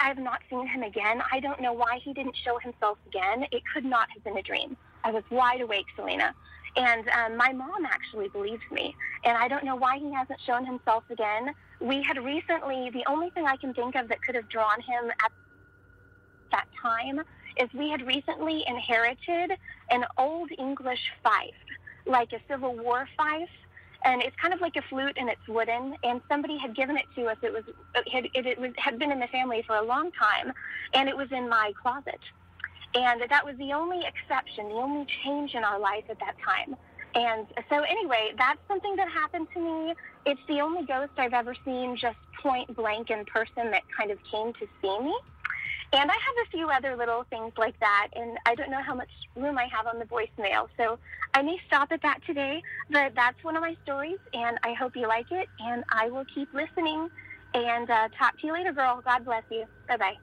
I 0.01 0.07
have 0.07 0.17
not 0.17 0.41
seen 0.49 0.67
him 0.67 0.81
again. 0.81 1.21
I 1.31 1.39
don't 1.39 1.61
know 1.61 1.73
why 1.73 1.99
he 2.03 2.11
didn't 2.13 2.35
show 2.43 2.57
himself 2.57 2.97
again. 3.07 3.45
It 3.51 3.61
could 3.71 3.85
not 3.85 4.07
have 4.13 4.23
been 4.23 4.37
a 4.37 4.41
dream. 4.41 4.75
I 5.03 5.11
was 5.11 5.23
wide 5.29 5.61
awake, 5.61 5.85
Celina. 5.95 6.33
And 6.75 7.07
um, 7.09 7.37
my 7.37 7.51
mom 7.53 7.85
actually 7.85 8.29
believes 8.29 8.63
me. 8.71 8.95
And 9.25 9.37
I 9.37 9.47
don't 9.47 9.63
know 9.63 9.75
why 9.75 9.99
he 9.99 10.11
hasn't 10.11 10.39
shown 10.41 10.65
himself 10.65 11.03
again. 11.11 11.53
We 11.79 12.01
had 12.01 12.17
recently, 12.17 12.89
the 12.89 13.03
only 13.07 13.29
thing 13.29 13.45
I 13.45 13.57
can 13.57 13.75
think 13.75 13.95
of 13.95 14.07
that 14.07 14.23
could 14.23 14.33
have 14.33 14.49
drawn 14.49 14.81
him 14.81 15.11
at 15.23 15.31
that 16.51 16.65
time 16.81 17.19
is 17.57 17.69
we 17.77 17.89
had 17.89 18.01
recently 18.07 18.63
inherited 18.65 19.51
an 19.91 20.05
old 20.17 20.49
English 20.57 21.11
fife, 21.21 21.53
like 22.07 22.33
a 22.33 22.39
Civil 22.49 22.75
War 22.75 23.07
fife 23.15 23.49
and 24.03 24.21
it's 24.21 24.35
kind 24.41 24.53
of 24.53 24.61
like 24.61 24.75
a 24.75 24.81
flute 24.89 25.17
and 25.17 25.29
it's 25.29 25.47
wooden. 25.47 25.95
And 26.03 26.21
somebody 26.27 26.57
had 26.57 26.75
given 26.75 26.97
it 26.97 27.05
to 27.15 27.25
us. 27.27 27.37
It 27.41 27.53
was 27.53 27.63
it 27.95 28.09
had, 28.09 28.25
it, 28.33 28.45
it 28.45 28.59
was, 28.59 28.71
had 28.77 28.97
been 28.97 29.11
in 29.11 29.19
the 29.19 29.27
family 29.27 29.63
for 29.65 29.75
a 29.75 29.83
long 29.83 30.11
time. 30.11 30.53
And 30.93 31.07
it 31.07 31.15
was 31.15 31.27
in 31.31 31.47
my 31.47 31.71
closet. 31.81 32.19
And 32.93 33.21
that 33.29 33.45
was 33.45 33.55
the 33.57 33.71
only 33.73 34.01
exception 34.05 34.69
the 34.69 34.75
only 34.75 35.07
change 35.23 35.53
in 35.53 35.63
our 35.63 35.79
life 35.79 36.03
at 36.09 36.19
that 36.19 36.35
time. 36.43 36.75
And 37.13 37.47
so 37.69 37.81
anyway 37.83 38.31
that's 38.37 38.59
something 38.67 38.95
that 38.95 39.09
happened 39.09 39.47
to 39.53 39.59
me. 39.59 39.93
It's 40.25 40.41
the 40.47 40.61
only 40.61 40.85
ghost 40.85 41.11
i've 41.17 41.33
ever 41.33 41.55
seen 41.65 41.95
just 41.95 42.17
point 42.41 42.75
blank 42.75 43.09
in 43.09 43.25
person 43.25 43.71
that 43.71 43.83
kind 43.97 44.11
of 44.11 44.17
came 44.31 44.53
to 44.53 44.67
see 44.81 44.99
me 44.99 45.15
and 45.93 46.09
I 46.09 46.13
have 46.13 46.47
a 46.47 46.49
few 46.51 46.69
other 46.69 46.95
little 46.95 47.25
things 47.29 47.51
like 47.57 47.79
that, 47.79 48.09
and 48.15 48.37
I 48.45 48.55
don't 48.55 48.71
know 48.71 48.81
how 48.81 48.95
much 48.95 49.09
room 49.35 49.57
I 49.57 49.65
have 49.65 49.87
on 49.87 49.99
the 49.99 50.05
voicemail, 50.05 50.67
so 50.77 50.97
I 51.33 51.41
may 51.41 51.57
stop 51.67 51.91
at 51.91 52.01
that 52.01 52.19
today. 52.25 52.61
But 52.89 53.13
that's 53.15 53.43
one 53.43 53.55
of 53.57 53.61
my 53.61 53.75
stories, 53.83 54.19
and 54.33 54.57
I 54.63 54.73
hope 54.73 54.95
you 54.95 55.07
like 55.07 55.31
it, 55.31 55.47
and 55.59 55.83
I 55.89 56.09
will 56.09 56.25
keep 56.33 56.53
listening. 56.53 57.09
And 57.53 57.89
uh, 57.89 58.07
talk 58.17 58.39
to 58.39 58.47
you 58.47 58.53
later, 58.53 58.71
girl. 58.71 59.01
God 59.03 59.25
bless 59.25 59.43
you. 59.51 59.65
Bye 59.87 59.97
bye. 59.97 60.17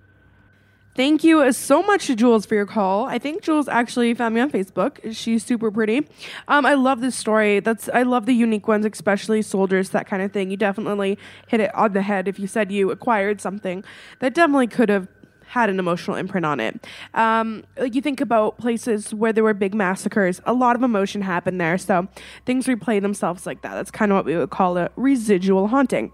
Thank 0.99 1.23
you 1.23 1.53
so 1.53 1.81
much 1.83 2.09
to 2.09 2.17
Jules 2.17 2.45
for 2.45 2.57
your 2.57 2.67
call. 2.67 3.05
I 3.05 3.21
think 3.21 3.43
Jules 3.43 3.69
actually 3.69 4.13
found 4.15 4.35
me 4.35 4.41
on 4.41 4.51
Facebook. 4.51 5.15
She's 5.15 5.45
super 5.45 5.71
pretty. 5.71 6.09
Um, 6.49 6.67
I 6.67 6.75
love 6.75 7.01
this 7.01 7.15
story. 7.15 7.61
That's 7.61 7.89
I 7.95 8.03
love 8.03 8.27
the 8.27 8.33
unique 8.33 8.67
ones, 8.67 8.85
especially 8.85 9.43
soldiers, 9.43 9.91
that 9.91 10.09
kind 10.09 10.23
of 10.23 10.33
thing. 10.33 10.51
You 10.51 10.57
definitely 10.57 11.17
hit 11.47 11.61
it 11.61 11.73
on 11.73 11.93
the 11.93 12.03
head 12.03 12.27
if 12.27 12.41
you 12.41 12.49
said 12.49 12.73
you 12.73 12.91
acquired 12.91 13.41
something 13.41 13.85
that 14.19 14.35
definitely 14.35 14.67
could 14.67 14.89
have 14.89 15.07
had 15.49 15.71
an 15.71 15.79
emotional 15.79 16.17
imprint 16.17 16.47
on 16.47 16.61
it. 16.61 16.87
Um, 17.15 17.65
like 17.79 17.95
you 17.95 18.03
think 18.03 18.21
about 18.21 18.59
places 18.59 19.15
where 19.15 19.33
there 19.33 19.45
were 19.45 19.55
big 19.55 19.75
massacres, 19.75 20.41
a 20.45 20.53
lot 20.53 20.77
of 20.77 20.83
emotion 20.83 21.23
happened 21.23 21.61
there. 21.61 21.79
So 21.79 22.07
things 22.47 22.67
replay 22.67 23.01
themselves 23.01 23.47
like 23.47 23.63
that. 23.63 23.75
That's 23.75 23.91
kind 23.91 24.13
of 24.13 24.17
what 24.17 24.25
we 24.25 24.37
would 24.37 24.51
call 24.51 24.77
a 24.77 24.91
residual 24.97 25.69
haunting. 25.69 26.13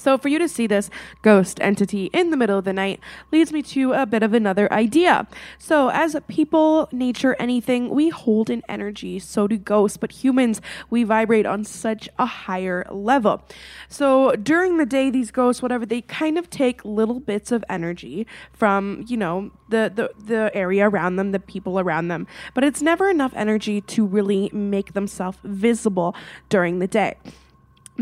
So, 0.00 0.16
for 0.16 0.28
you 0.28 0.38
to 0.38 0.48
see 0.48 0.66
this 0.66 0.88
ghost 1.20 1.60
entity 1.60 2.06
in 2.14 2.30
the 2.30 2.36
middle 2.38 2.56
of 2.56 2.64
the 2.64 2.72
night 2.72 3.00
leads 3.30 3.52
me 3.52 3.60
to 3.64 3.92
a 3.92 4.06
bit 4.06 4.22
of 4.22 4.32
another 4.32 4.72
idea. 4.72 5.26
So, 5.58 5.90
as 5.90 6.16
people, 6.26 6.88
nature, 6.90 7.36
anything, 7.38 7.90
we 7.90 8.08
hold 8.08 8.48
an 8.48 8.62
energy. 8.66 9.18
So 9.18 9.46
do 9.46 9.58
ghosts, 9.58 9.98
but 9.98 10.10
humans, 10.24 10.62
we 10.88 11.04
vibrate 11.04 11.44
on 11.44 11.64
such 11.64 12.08
a 12.18 12.24
higher 12.24 12.86
level. 12.90 13.42
So, 13.90 14.32
during 14.36 14.78
the 14.78 14.86
day, 14.86 15.10
these 15.10 15.30
ghosts, 15.30 15.60
whatever, 15.60 15.84
they 15.84 16.00
kind 16.00 16.38
of 16.38 16.48
take 16.48 16.82
little 16.82 17.20
bits 17.20 17.52
of 17.52 17.62
energy 17.68 18.26
from, 18.54 19.04
you 19.06 19.18
know, 19.18 19.50
the, 19.68 19.92
the, 19.94 20.10
the 20.24 20.50
area 20.54 20.88
around 20.88 21.16
them, 21.16 21.32
the 21.32 21.40
people 21.40 21.78
around 21.78 22.08
them, 22.08 22.26
but 22.54 22.64
it's 22.64 22.80
never 22.80 23.10
enough 23.10 23.34
energy 23.36 23.82
to 23.82 24.06
really 24.06 24.48
make 24.54 24.94
themselves 24.94 25.36
visible 25.44 26.14
during 26.48 26.78
the 26.78 26.86
day 26.86 27.16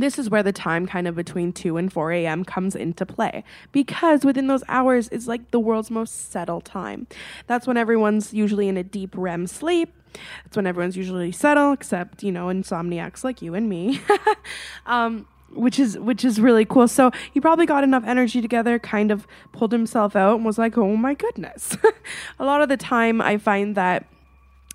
this 0.02 0.18
is 0.18 0.30
where 0.30 0.42
the 0.42 0.52
time 0.52 0.86
kind 0.86 1.06
of 1.06 1.14
between 1.14 1.52
2 1.52 1.76
and 1.76 1.92
4 1.92 2.12
a.m. 2.12 2.44
comes 2.44 2.74
into 2.74 3.04
play 3.06 3.44
because 3.72 4.24
within 4.24 4.46
those 4.46 4.64
hours 4.68 5.08
is 5.08 5.28
like 5.28 5.50
the 5.50 5.60
world's 5.60 5.90
most 5.90 6.30
settled 6.30 6.64
time. 6.64 7.06
That's 7.46 7.66
when 7.66 7.76
everyone's 7.76 8.32
usually 8.32 8.68
in 8.68 8.76
a 8.76 8.84
deep 8.84 9.14
REM 9.16 9.46
sleep. 9.46 9.92
That's 10.44 10.56
when 10.56 10.66
everyone's 10.66 10.96
usually 10.96 11.32
settled, 11.32 11.78
except, 11.78 12.22
you 12.22 12.32
know, 12.32 12.46
insomniacs 12.46 13.24
like 13.24 13.42
you 13.42 13.54
and 13.54 13.68
me. 13.68 14.00
um, 14.86 15.26
which 15.50 15.78
is 15.78 15.98
which 15.98 16.24
is 16.24 16.40
really 16.40 16.64
cool. 16.64 16.88
So 16.88 17.10
he 17.32 17.40
probably 17.40 17.66
got 17.66 17.84
enough 17.84 18.04
energy 18.06 18.40
together, 18.40 18.78
kind 18.78 19.10
of 19.10 19.26
pulled 19.52 19.72
himself 19.72 20.14
out 20.14 20.36
and 20.36 20.44
was 20.44 20.58
like, 20.58 20.76
"Oh 20.76 20.96
my 20.96 21.14
goodness." 21.14 21.76
a 22.38 22.44
lot 22.44 22.60
of 22.60 22.68
the 22.68 22.76
time 22.76 23.20
I 23.20 23.38
find 23.38 23.74
that 23.74 24.06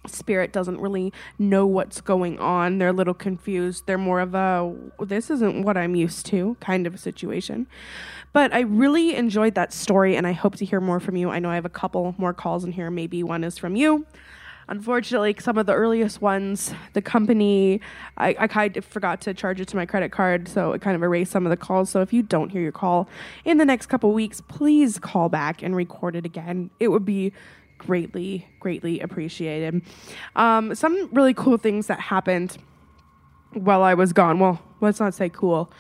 spirit 0.08 0.52
doesn't 0.52 0.80
really 0.80 1.14
know 1.40 1.66
what's 1.66 2.02
going 2.02 2.40
on. 2.40 2.78
They're 2.78 2.90
a 2.90 2.94
little 2.94 3.14
confused. 3.14 3.86
They're 3.86 3.98
more 3.98 4.20
of 4.20 4.36
a 4.36 4.74
this 5.00 5.30
isn't 5.30 5.64
what 5.64 5.78
I'm 5.78 5.96
used 5.96 6.26
to 6.28 6.58
kind 6.60 6.86
of 6.88 6.96
a 6.96 6.98
situation. 6.98 7.68
But 8.34 8.54
I 8.54 8.62
really 8.62 9.16
enjoyed 9.16 9.56
that 9.56 9.72
story 9.72 10.16
and 10.16 10.26
I 10.26 10.32
hope 10.32 10.56
to 10.58 10.66
hear 10.66 10.82
more 10.82 11.00
from 11.00 11.16
you. 11.16 11.30
I 11.30 11.40
know 11.40 11.50
I 11.50 11.56
have 11.56 11.66
a 11.66 11.70
couple 11.70 12.16
more 12.18 12.34
calls 12.34 12.64
in 12.64 12.72
here. 12.72 12.90
Maybe 12.90 13.24
one 13.24 13.44
is 13.44 13.58
from 13.58 13.76
you. 13.76 14.06
Unfortunately, 14.68 15.36
some 15.40 15.58
of 15.58 15.66
the 15.66 15.74
earliest 15.74 16.22
ones, 16.22 16.74
the 16.94 17.02
company, 17.02 17.82
I, 18.18 18.36
I 18.40 18.48
kind 18.48 18.76
of 18.78 18.86
forgot 18.86 19.20
to 19.22 19.34
charge 19.34 19.60
it 19.60 19.68
to 19.70 19.76
my 19.76 19.86
credit 19.86 20.12
card, 20.12 20.48
so 20.48 20.72
it 20.72 20.82
kind 20.82 20.96
of 20.96 21.04
erased 21.04 21.32
some 21.32 21.46
of 21.46 21.50
the 21.50 21.58
calls. 21.58 21.90
So 21.90 22.02
if 22.02 22.14
you 22.14 22.24
don't 22.24 22.50
hear 22.50 22.62
your 22.62 22.72
call 22.72 23.10
in 23.44 23.58
the 23.58 23.66
next 23.66 23.88
couple 23.88 24.14
weeks, 24.14 24.42
please 24.42 25.00
call 25.00 25.28
back 25.28 25.62
and 25.62 25.76
record 25.76 26.16
it 26.16 26.26
again. 26.26 26.70
It 26.80 26.90
would 26.90 27.06
be 27.06 27.34
greatly, 27.86 28.48
greatly 28.60 29.00
appreciated. 29.00 29.82
Um, 30.36 30.76
some 30.76 31.10
really 31.12 31.34
cool 31.34 31.58
things 31.58 31.88
that 31.88 32.00
happened 32.00 32.58
while 33.54 33.84
I 33.84 33.94
was 33.94 34.14
gone. 34.14 34.40
Well, 34.40 34.62
let's 34.82 35.00
not 35.00 35.14
say 35.14 35.30
cool. 35.30 35.72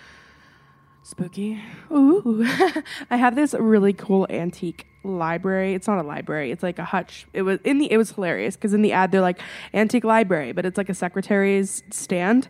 Spooky. 1.04 1.62
Ooh. 1.92 2.46
I 3.10 3.18
have 3.18 3.36
this 3.36 3.54
really 3.54 3.94
cool 3.94 4.26
antique 4.30 4.88
library. 5.04 5.74
It's 5.74 5.88
not 5.88 6.00
a 6.00 6.04
library. 6.04 6.52
It's 6.52 6.64
like 6.64 6.80
a 6.80 6.86
hutch. 6.86 7.28
It 7.34 7.42
was 7.42 7.60
in 7.64 7.78
the 7.78 7.92
it 7.92 7.98
was 7.98 8.12
hilarious 8.12 8.56
because 8.56 8.74
in 8.74 8.82
the 8.82 8.94
ad 8.94 9.12
they're 9.12 9.22
like 9.22 9.40
antique 9.74 10.06
library, 10.06 10.54
but 10.54 10.66
it's 10.66 10.78
like 10.78 10.90
a 10.90 10.94
secretary's 10.94 11.84
stand 11.92 12.48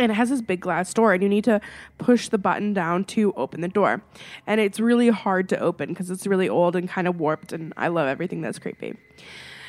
and 0.00 0.10
it 0.10 0.14
has 0.14 0.30
this 0.30 0.40
big 0.40 0.60
glass 0.60 0.92
door 0.92 1.12
and 1.12 1.22
you 1.22 1.28
need 1.28 1.44
to 1.44 1.60
push 1.98 2.28
the 2.28 2.38
button 2.38 2.72
down 2.72 3.04
to 3.04 3.32
open 3.34 3.60
the 3.60 3.68
door. 3.68 4.02
And 4.46 4.60
it's 4.60 4.80
really 4.80 5.08
hard 5.08 5.48
to 5.50 5.58
open 5.58 5.90
because 5.90 6.10
it's 6.10 6.26
really 6.26 6.48
old 6.48 6.76
and 6.76 6.88
kind 6.88 7.06
of 7.06 7.20
warped 7.20 7.52
and 7.52 7.72
i 7.76 7.88
love 7.88 8.08
everything 8.08 8.40
that's 8.40 8.58
creepy. 8.58 8.96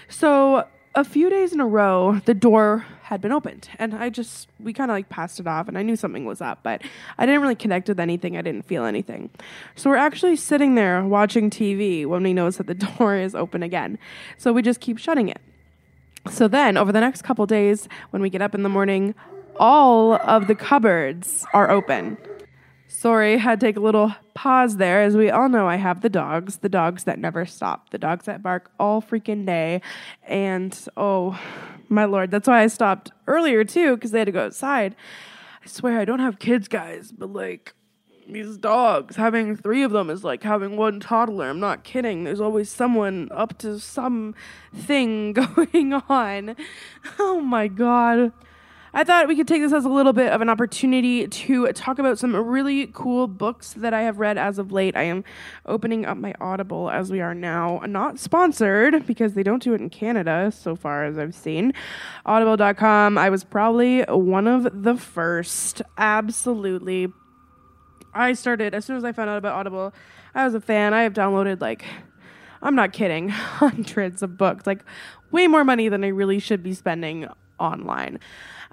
So 0.10 0.68
a 0.94 1.04
few 1.06 1.30
days 1.30 1.54
in 1.54 1.62
a 1.62 1.66
row 1.66 2.20
the 2.26 2.34
door 2.34 2.86
had 3.04 3.22
been 3.22 3.32
opened 3.32 3.70
and 3.80 3.94
i 3.94 4.10
just 4.10 4.50
we 4.60 4.74
kind 4.74 4.92
of 4.92 4.96
like 4.96 5.08
passed 5.08 5.40
it 5.40 5.48
off 5.48 5.70
and 5.70 5.78
i 5.78 5.82
knew 5.82 5.96
something 5.96 6.26
was 6.26 6.42
up 6.42 6.60
but 6.64 6.82
i 7.18 7.26
didn't 7.26 7.42
really 7.42 7.56
connect 7.56 7.88
with 7.88 7.98
anything. 7.98 8.36
I 8.36 8.42
didn't 8.42 8.64
feel 8.64 8.84
anything. 8.84 9.30
So 9.76 9.90
we're 9.90 9.96
actually 9.96 10.36
sitting 10.36 10.76
there 10.76 11.04
watching 11.06 11.50
tv 11.50 12.06
when 12.06 12.24
we 12.24 12.34
notice 12.34 12.58
that 12.58 12.68
the 12.68 12.76
door 12.98 13.16
is 13.16 13.36
open 13.36 13.64
again. 13.64 13.98
So 14.38 14.52
we 14.52 14.62
just 14.62 14.82
keep 14.82 14.98
shutting 14.98 15.30
it. 15.30 15.40
So 16.30 16.48
then 16.48 16.78
over 16.78 16.92
the 16.92 17.00
next 17.00 17.24
couple 17.24 17.46
days 17.46 17.88
when 18.12 18.22
we 18.22 18.30
get 18.30 18.42
up 18.42 18.54
in 18.54 18.64
the 18.64 18.70
morning 18.70 19.16
all 19.60 20.14
of 20.14 20.48
the 20.48 20.56
cupboards 20.56 21.46
are 21.54 21.70
open. 21.70 22.18
Sorry, 22.88 23.38
had 23.38 23.60
to 23.60 23.66
take 23.66 23.78
a 23.78 23.80
little 23.80 24.14
pause 24.34 24.78
there. 24.78 25.02
As 25.02 25.16
we 25.16 25.30
all 25.30 25.50
know, 25.50 25.68
I 25.68 25.78
have 25.78 26.02
the 26.02 26.10
dogs, 26.10 26.58
the 26.58 26.70
dogs 26.70 27.06
that 27.06 27.20
never 27.20 27.46
stop, 27.46 27.90
the 27.90 27.98
dogs 27.98 28.26
that 28.26 28.44
bark 28.44 28.70
all 28.80 29.02
freaking 29.02 29.46
day. 29.46 29.82
And 30.28 30.78
oh, 30.98 31.40
my 31.90 32.06
lord, 32.06 32.32
that's 32.32 32.48
why 32.48 32.62
I 32.62 32.68
stopped 32.68 33.12
earlier 33.28 33.64
too, 33.64 33.96
because 33.96 34.12
they 34.12 34.20
had 34.20 34.26
to 34.26 34.32
go 34.32 34.46
outside. 34.46 34.96
I 35.64 35.68
swear 35.68 36.00
I 36.00 36.06
don't 36.06 36.20
have 36.20 36.38
kids, 36.40 36.68
guys, 36.68 37.12
but 37.12 37.32
like 37.32 37.74
these 38.30 38.58
dogs, 38.58 39.16
having 39.16 39.56
three 39.56 39.84
of 39.84 39.92
them 39.92 40.10
is 40.10 40.24
like 40.24 40.44
having 40.44 40.78
one 40.78 41.00
toddler. 41.00 41.50
I'm 41.50 41.60
not 41.60 41.84
kidding. 41.84 42.24
There's 42.24 42.42
always 42.42 42.70
someone 42.70 43.30
up 43.32 43.58
to 43.60 43.80
some 43.80 44.36
thing 44.74 45.34
going 45.34 45.94
on. 45.94 46.56
Oh 47.20 47.42
my 47.42 47.68
god. 47.68 48.32
I 48.94 49.06
thought 49.06 49.30
we 49.30 49.38
could 49.38 49.48
take 49.48 49.62
this 49.62 49.72
as 49.72 49.86
a 49.86 49.90
little 49.90 50.12
bit 50.12 50.34
of 50.34 50.42
an 50.42 50.50
opportunity 50.50 51.26
to 51.26 51.68
talk 51.68 51.98
about 51.98 52.20
some 52.20 52.36
really 52.36 52.88
cool 52.88 53.28
books 53.28 53.74
that 53.78 53.94
I 53.94 54.02
have 54.02 54.20
read 54.20 54.38
as 54.38 54.60
of 54.60 54.74
late. 54.74 54.98
I 54.98 55.04
am 55.04 55.24
opening 55.66 56.06
up 56.06 56.18
my 56.18 56.34
Audible 56.42 56.90
as 56.90 57.10
we 57.10 57.22
are 57.22 57.34
now, 57.34 57.80
not 57.88 58.20
sponsored 58.20 59.08
because 59.08 59.34
they 59.34 59.44
don't 59.44 59.64
do 59.64 59.74
it 59.74 59.80
in 59.80 59.90
Canada 59.90 60.52
so 60.54 60.76
far 60.76 61.06
as 61.06 61.18
I've 61.18 61.34
seen. 61.34 61.74
Audible.com, 62.26 63.18
I 63.18 63.30
was 63.30 63.46
probably 63.46 64.02
one 64.04 64.46
of 64.46 64.84
the 64.84 64.98
first. 64.98 65.82
Absolutely. 65.98 67.08
I 68.14 68.34
started, 68.34 68.76
as 68.76 68.84
soon 68.84 68.98
as 68.98 69.06
I 69.06 69.14
found 69.14 69.30
out 69.30 69.38
about 69.38 69.54
Audible, 69.56 69.94
I 70.36 70.44
was 70.44 70.54
a 70.54 70.60
fan. 70.60 70.94
I 70.94 71.04
have 71.04 71.14
downloaded 71.14 71.62
like 71.62 71.86
I'm 72.62 72.76
not 72.76 72.92
kidding, 72.92 73.30
hundreds 73.30 74.22
of 74.22 74.38
books, 74.38 74.68
like 74.68 74.84
way 75.32 75.48
more 75.48 75.64
money 75.64 75.88
than 75.88 76.04
I 76.04 76.10
really 76.10 76.40
should 76.40 76.62
be 76.62 76.74
spending 76.74 77.28
online. 77.58 78.20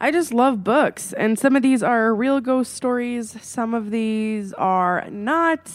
I 0.00 0.12
just 0.12 0.32
love 0.32 0.62
books, 0.62 1.12
and 1.12 1.36
some 1.36 1.56
of 1.56 1.62
these 1.62 1.82
are 1.82 2.14
real 2.14 2.40
ghost 2.40 2.72
stories, 2.72 3.36
some 3.42 3.74
of 3.74 3.90
these 3.90 4.52
are 4.52 5.04
not. 5.10 5.68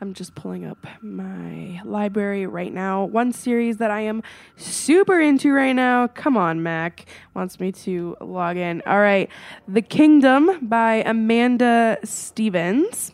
I'm 0.00 0.14
just 0.14 0.34
pulling 0.34 0.64
up 0.64 0.84
my 1.00 1.80
library 1.84 2.44
right 2.44 2.74
now. 2.74 3.04
One 3.04 3.30
series 3.32 3.76
that 3.76 3.92
I 3.92 4.00
am 4.00 4.24
super 4.56 5.20
into 5.20 5.52
right 5.52 5.74
now, 5.74 6.08
come 6.08 6.36
on, 6.36 6.60
Mac, 6.60 7.06
wants 7.34 7.60
me 7.60 7.70
to 7.70 8.16
log 8.20 8.56
in. 8.56 8.82
All 8.84 8.98
right, 8.98 9.30
The 9.68 9.82
Kingdom 9.82 10.58
by 10.66 11.04
Amanda 11.06 11.98
Stevens. 12.02 13.12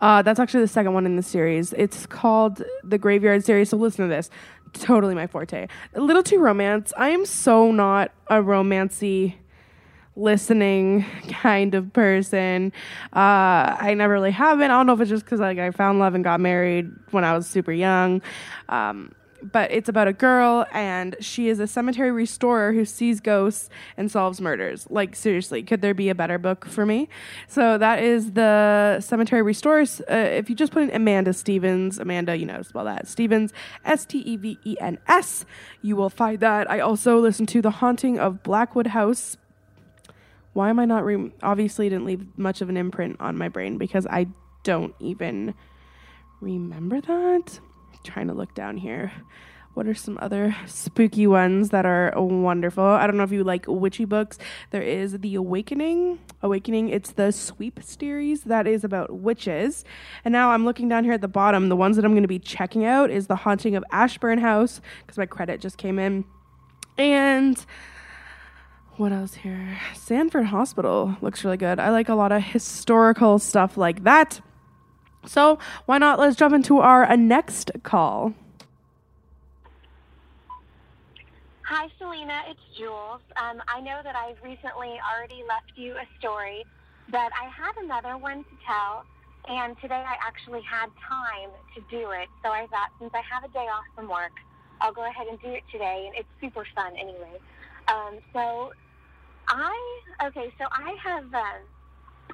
Uh, 0.00 0.22
that's 0.22 0.38
actually 0.38 0.60
the 0.60 0.68
second 0.68 0.92
one 0.92 1.06
in 1.06 1.16
the 1.16 1.22
series. 1.22 1.72
It's 1.72 2.06
called 2.06 2.62
the 2.84 2.98
Graveyard 2.98 3.44
series. 3.44 3.70
So 3.70 3.76
listen 3.76 4.08
to 4.08 4.14
this 4.14 4.30
totally 4.72 5.14
my 5.14 5.26
forte. 5.26 5.66
A 5.94 6.00
little 6.00 6.22
too 6.22 6.38
romance. 6.38 6.92
I 6.96 7.10
am 7.10 7.24
so 7.26 7.70
not 7.72 8.12
a 8.28 8.36
romancy 8.36 9.34
listening 10.16 11.04
kind 11.28 11.74
of 11.74 11.92
person. 11.92 12.72
Uh, 13.12 13.76
I 13.78 13.94
never 13.96 14.14
really 14.14 14.30
have 14.32 14.58
been. 14.58 14.70
I 14.70 14.74
don't 14.74 14.86
know 14.86 14.94
if 14.94 15.00
it's 15.00 15.10
just 15.10 15.24
because 15.24 15.40
like 15.40 15.58
I 15.58 15.70
found 15.70 15.98
love 15.98 16.14
and 16.14 16.24
got 16.24 16.40
married 16.40 16.90
when 17.10 17.24
I 17.24 17.34
was 17.34 17.46
super 17.46 17.72
young. 17.72 18.22
Um, 18.68 19.12
but 19.42 19.70
it's 19.70 19.88
about 19.88 20.08
a 20.08 20.12
girl 20.12 20.66
and 20.72 21.16
she 21.20 21.48
is 21.48 21.60
a 21.60 21.66
cemetery 21.66 22.10
restorer 22.10 22.72
who 22.72 22.84
sees 22.84 23.20
ghosts 23.20 23.68
and 23.96 24.10
solves 24.10 24.40
murders. 24.40 24.86
Like 24.90 25.14
seriously, 25.14 25.62
could 25.62 25.82
there 25.82 25.94
be 25.94 26.08
a 26.08 26.14
better 26.14 26.38
book 26.38 26.64
for 26.64 26.86
me? 26.86 27.08
So 27.48 27.78
that 27.78 28.02
is 28.02 28.32
the 28.32 29.00
cemetery 29.00 29.42
restorers. 29.42 30.00
Uh, 30.10 30.14
if 30.14 30.50
you 30.50 30.56
just 30.56 30.72
put 30.72 30.82
in 30.82 30.90
Amanda 30.90 31.32
Stevens, 31.32 31.98
Amanda, 31.98 32.36
you 32.36 32.46
know, 32.46 32.62
spell 32.62 32.84
that 32.84 33.08
Stevens, 33.08 33.52
S 33.84 34.04
T 34.04 34.18
E 34.18 34.36
V 34.36 34.58
E 34.64 34.76
N 34.80 34.98
S, 35.08 35.44
you 35.82 35.96
will 35.96 36.10
find 36.10 36.40
that. 36.40 36.70
I 36.70 36.80
also 36.80 37.18
listened 37.18 37.48
to 37.50 37.62
The 37.62 37.70
Haunting 37.70 38.18
of 38.18 38.42
Blackwood 38.42 38.88
House. 38.88 39.36
Why 40.52 40.70
am 40.70 40.78
I 40.78 40.84
not? 40.86 41.04
Re- 41.04 41.32
Obviously, 41.42 41.88
didn't 41.88 42.06
leave 42.06 42.26
much 42.38 42.60
of 42.60 42.68
an 42.68 42.76
imprint 42.76 43.16
on 43.20 43.36
my 43.36 43.48
brain 43.48 43.78
because 43.78 44.06
I 44.06 44.28
don't 44.62 44.94
even 45.00 45.54
remember 46.40 47.00
that 47.00 47.60
trying 48.06 48.28
to 48.28 48.34
look 48.34 48.54
down 48.54 48.76
here. 48.76 49.12
What 49.74 49.86
are 49.86 49.94
some 49.94 50.16
other 50.22 50.56
spooky 50.66 51.26
ones 51.26 51.68
that 51.68 51.84
are 51.84 52.10
wonderful? 52.16 52.82
I 52.82 53.06
don't 53.06 53.18
know 53.18 53.24
if 53.24 53.30
you 53.30 53.44
like 53.44 53.66
witchy 53.68 54.06
books. 54.06 54.38
There 54.70 54.80
is 54.80 55.18
The 55.20 55.34
Awakening. 55.34 56.18
Awakening, 56.40 56.88
it's 56.88 57.10
the 57.10 57.30
Sweep 57.30 57.80
series 57.82 58.44
that 58.44 58.66
is 58.66 58.84
about 58.84 59.12
witches. 59.12 59.84
And 60.24 60.32
now 60.32 60.52
I'm 60.52 60.64
looking 60.64 60.88
down 60.88 61.04
here 61.04 61.12
at 61.12 61.20
the 61.20 61.28
bottom. 61.28 61.68
The 61.68 61.76
ones 61.76 61.96
that 61.96 62.06
I'm 62.06 62.12
going 62.12 62.22
to 62.22 62.28
be 62.28 62.38
checking 62.38 62.86
out 62.86 63.10
is 63.10 63.26
The 63.26 63.36
Haunting 63.36 63.76
of 63.76 63.84
Ashburn 63.92 64.38
House 64.38 64.80
because 65.02 65.18
my 65.18 65.26
credit 65.26 65.60
just 65.60 65.76
came 65.76 65.98
in. 65.98 66.24
And 66.96 67.62
what 68.96 69.12
else 69.12 69.34
here? 69.34 69.78
Sanford 69.94 70.46
Hospital 70.46 71.18
looks 71.20 71.44
really 71.44 71.58
good. 71.58 71.78
I 71.78 71.90
like 71.90 72.08
a 72.08 72.14
lot 72.14 72.32
of 72.32 72.42
historical 72.42 73.38
stuff 73.38 73.76
like 73.76 74.04
that. 74.04 74.40
So 75.26 75.58
why 75.86 75.98
not? 75.98 76.18
Let's 76.18 76.36
jump 76.36 76.54
into 76.54 76.78
our 76.78 77.04
uh, 77.04 77.16
next 77.16 77.70
call. 77.82 78.32
Hi, 81.62 81.88
Celina. 81.98 82.42
It's 82.48 82.60
Jules. 82.78 83.20
Um, 83.36 83.60
I 83.66 83.80
know 83.80 84.00
that 84.04 84.14
I've 84.14 84.40
recently 84.42 85.00
already 85.02 85.42
left 85.48 85.72
you 85.74 85.94
a 85.94 86.06
story, 86.18 86.64
but 87.10 87.32
I 87.34 87.48
had 87.48 87.76
another 87.82 88.16
one 88.16 88.44
to 88.44 88.50
tell, 88.64 89.04
and 89.48 89.76
today 89.80 90.04
I 90.06 90.16
actually 90.24 90.62
had 90.62 90.90
time 91.08 91.50
to 91.74 91.80
do 91.90 92.10
it. 92.12 92.28
So 92.44 92.50
I 92.50 92.66
thought, 92.68 92.90
since 93.00 93.10
I 93.14 93.22
have 93.28 93.42
a 93.42 93.48
day 93.48 93.66
off 93.66 93.84
from 93.96 94.08
work, 94.08 94.32
I'll 94.80 94.92
go 94.92 95.04
ahead 95.08 95.26
and 95.26 95.40
do 95.40 95.48
it 95.48 95.64
today, 95.72 96.04
and 96.06 96.16
it's 96.16 96.28
super 96.40 96.64
fun 96.74 96.94
anyway. 96.96 97.40
Um, 97.88 98.18
so 98.32 98.72
I 99.48 100.00
okay. 100.24 100.52
So 100.58 100.66
I 100.70 100.96
have. 101.02 101.34
Uh, 101.34 101.58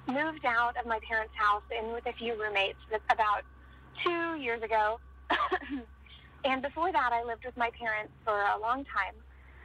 moved 0.06 0.44
out 0.44 0.76
of 0.76 0.86
my 0.86 0.98
parents' 1.06 1.34
house 1.36 1.62
in 1.70 1.92
with 1.92 2.06
a 2.06 2.12
few 2.12 2.40
roommates 2.40 2.78
about 3.10 3.42
two 4.04 4.36
years 4.36 4.62
ago. 4.62 4.98
and 6.44 6.62
before 6.62 6.92
that, 6.92 7.10
I 7.12 7.22
lived 7.24 7.44
with 7.44 7.56
my 7.56 7.70
parents 7.78 8.12
for 8.24 8.34
a 8.34 8.58
long 8.60 8.84
time. 8.84 9.14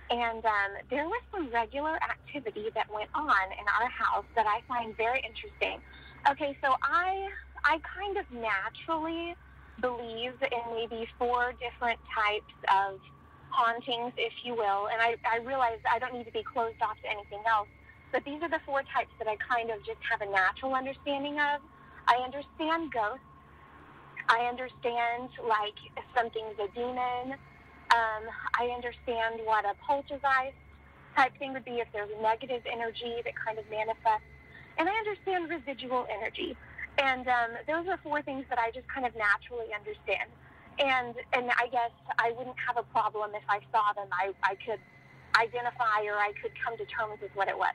And 0.10 0.46
um, 0.46 0.72
there 0.90 1.06
was 1.06 1.22
some 1.32 1.50
regular 1.52 1.96
activity 2.02 2.70
that 2.76 2.92
went 2.94 3.10
on 3.14 3.52
in 3.52 3.66
our 3.80 3.90
house 3.90 4.26
that 4.36 4.48
I 4.48 4.62
find 4.68 4.96
very 4.96 5.22
interesting. 5.26 5.82
Okay, 6.30 6.58
so 6.64 6.76
I 6.82 7.30
I 7.64 7.80
kind 7.84 8.18
of 8.18 8.26
naturally 8.32 9.36
believe 9.82 10.34
in 10.42 10.76
maybe 10.76 11.08
four 11.20 11.54
different 11.60 12.00
types 12.16 12.54
of 12.74 13.00
hauntings, 13.50 14.14
if 14.18 14.34
you 14.44 14.54
will. 14.54 14.88
And 14.88 15.02
I, 15.02 15.16
I 15.30 15.38
realize 15.44 15.80
I 15.92 16.00
don't 16.00 16.14
need 16.14 16.26
to 16.26 16.32
be 16.32 16.44
closed 16.44 16.82
off 16.82 16.96
to 17.04 17.10
anything 17.10 17.42
else. 17.50 17.68
But 18.12 18.24
these 18.24 18.42
are 18.42 18.50
the 18.50 18.60
four 18.66 18.84
types 18.94 19.12
that 19.20 19.28
I 19.28 19.36
kind 19.38 19.70
of 19.70 19.80
just 19.84 20.00
have 20.10 20.22
a 20.22 20.30
natural 20.32 20.74
understanding 20.74 21.40
of. 21.40 21.62
I 22.08 22.24
understand 22.24 22.92
ghosts. 22.92 23.26
I 24.30 24.48
understand 24.48 25.30
like 25.44 25.76
if 25.96 26.04
something's 26.16 26.56
a 26.60 26.68
demon. 26.76 27.36
Um, 27.92 28.24
I 28.60 28.68
understand 28.76 29.40
what 29.44 29.64
a 29.66 29.74
poltergeist 29.86 30.56
type 31.16 31.32
thing 31.40 31.54
would 31.54 31.66
be 31.66 31.80
if 31.80 31.88
there's 31.94 32.10
negative 32.22 32.62
energy 32.72 33.24
that 33.24 33.34
kind 33.36 33.58
of 33.58 33.66
manifests. 33.72 34.28
And 34.78 34.88
I 34.88 34.94
understand 34.94 35.50
residual 35.50 36.06
energy. 36.12 36.56
And 37.00 37.28
um, 37.28 37.52
those 37.68 37.88
are 37.88 37.98
four 38.04 38.22
things 38.22 38.46
that 38.50 38.60
I 38.60 38.72
just 38.72 38.88
kind 38.88 39.06
of 39.06 39.14
naturally 39.16 39.72
understand. 39.74 40.30
And 40.80 41.16
and 41.34 41.50
I 41.58 41.68
guess 41.72 41.92
I 42.20 42.32
wouldn't 42.38 42.58
have 42.68 42.78
a 42.78 42.86
problem 42.92 43.32
if 43.36 43.44
I 43.50 43.60
saw 43.72 43.94
them. 43.96 44.08
I, 44.12 44.32
I 44.44 44.56
could 44.56 44.80
identify 45.40 46.06
or 46.06 46.18
I 46.18 46.34
could 46.42 46.52
come 46.64 46.78
to 46.78 46.86
terms 46.86 47.20
with 47.22 47.32
what 47.36 47.48
it 47.48 47.58
was. 47.58 47.74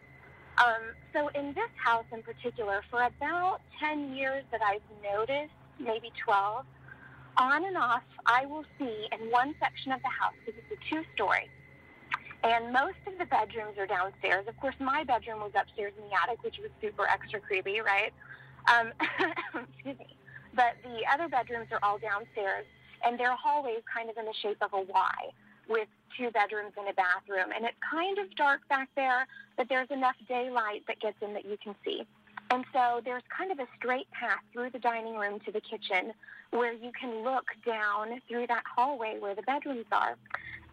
Um, 0.59 0.83
so 1.13 1.29
in 1.29 1.55
this 1.55 1.71
house 1.77 2.05
in 2.13 2.23
particular, 2.23 2.83
for 2.91 3.03
about 3.03 3.61
10 3.81 4.15
years 4.15 4.45
that 4.53 4.61
I've 4.63 4.83
noticed, 5.03 5.53
maybe 5.79 6.13
12, 6.25 6.65
on 7.39 7.65
and 7.65 7.77
off, 7.77 8.03
I 8.27 8.47
will 8.47 8.65
see 8.79 9.09
in 9.11 9.31
one 9.31 9.55
section 9.59 9.93
of 9.93 10.03
the 10.03 10.09
house, 10.09 10.35
because 10.45 10.61
it's 10.61 10.81
a 10.81 10.95
two-story, 10.95 11.49
and 12.45 12.73
most 12.73 12.99
of 13.07 13.17
the 13.19 13.25
bedrooms 13.25 13.79
are 13.79 13.87
downstairs. 13.87 14.47
Of 14.49 14.59
course, 14.61 14.75
my 14.81 15.05
bedroom 15.05 15.41
was 15.41 15.53
upstairs 15.55 15.93
in 15.97 16.09
the 16.09 16.15
attic, 16.15 16.43
which 16.43 16.59
was 16.59 16.71
super 16.81 17.07
extra 17.07 17.41
creepy, 17.41 17.81
right? 17.81 18.13
Um, 18.69 18.93
excuse 19.75 19.99
me. 19.99 20.17
But 20.55 20.77
the 20.83 21.01
other 21.13 21.29
bedrooms 21.29 21.69
are 21.71 21.79
all 21.83 21.99
downstairs, 21.99 22.67
and 23.05 23.19
their 23.19 23.35
hallways 23.35 23.83
kind 23.93 24.11
of 24.11 24.17
in 24.17 24.27
the 24.27 24.35
shape 24.43 24.59
of 24.61 24.73
a 24.75 24.81
Y 24.81 25.33
with 25.69 25.89
two 26.17 26.31
bedrooms 26.31 26.73
and 26.77 26.89
a 26.89 26.93
bathroom. 26.95 27.53
And 27.55 27.65
it's 27.65 27.77
kind 27.91 28.19
of 28.19 28.35
dark 28.37 28.61
back 28.69 28.89
there, 28.97 29.27
but 29.57 29.69
there's 29.69 29.91
enough 29.91 30.17
daylight 30.29 30.85
that 30.89 31.01
gets 31.01 31.17
in 31.23 31.35
that 31.35 31.45
you 31.45 31.57
can 31.63 31.75
see. 31.85 32.07
And 32.51 32.65
so 32.73 33.01
there's 33.05 33.23
kind 33.37 33.51
of 33.51 33.59
a 33.59 33.67
straight 33.79 34.11
path 34.11 34.41
through 34.53 34.71
the 34.71 34.79
dining 34.79 35.17
room 35.17 35.41
to 35.47 35.53
the 35.53 35.61
kitchen 35.61 36.13
where 36.51 36.73
you 36.73 36.93
can 36.99 37.25
look 37.25 37.47
down 37.65 38.21
through 38.29 38.47
that 38.49 38.63
hallway 38.77 39.17
where 39.19 39.35
the 39.35 39.43
bedrooms 39.43 39.87
are. 39.91 40.17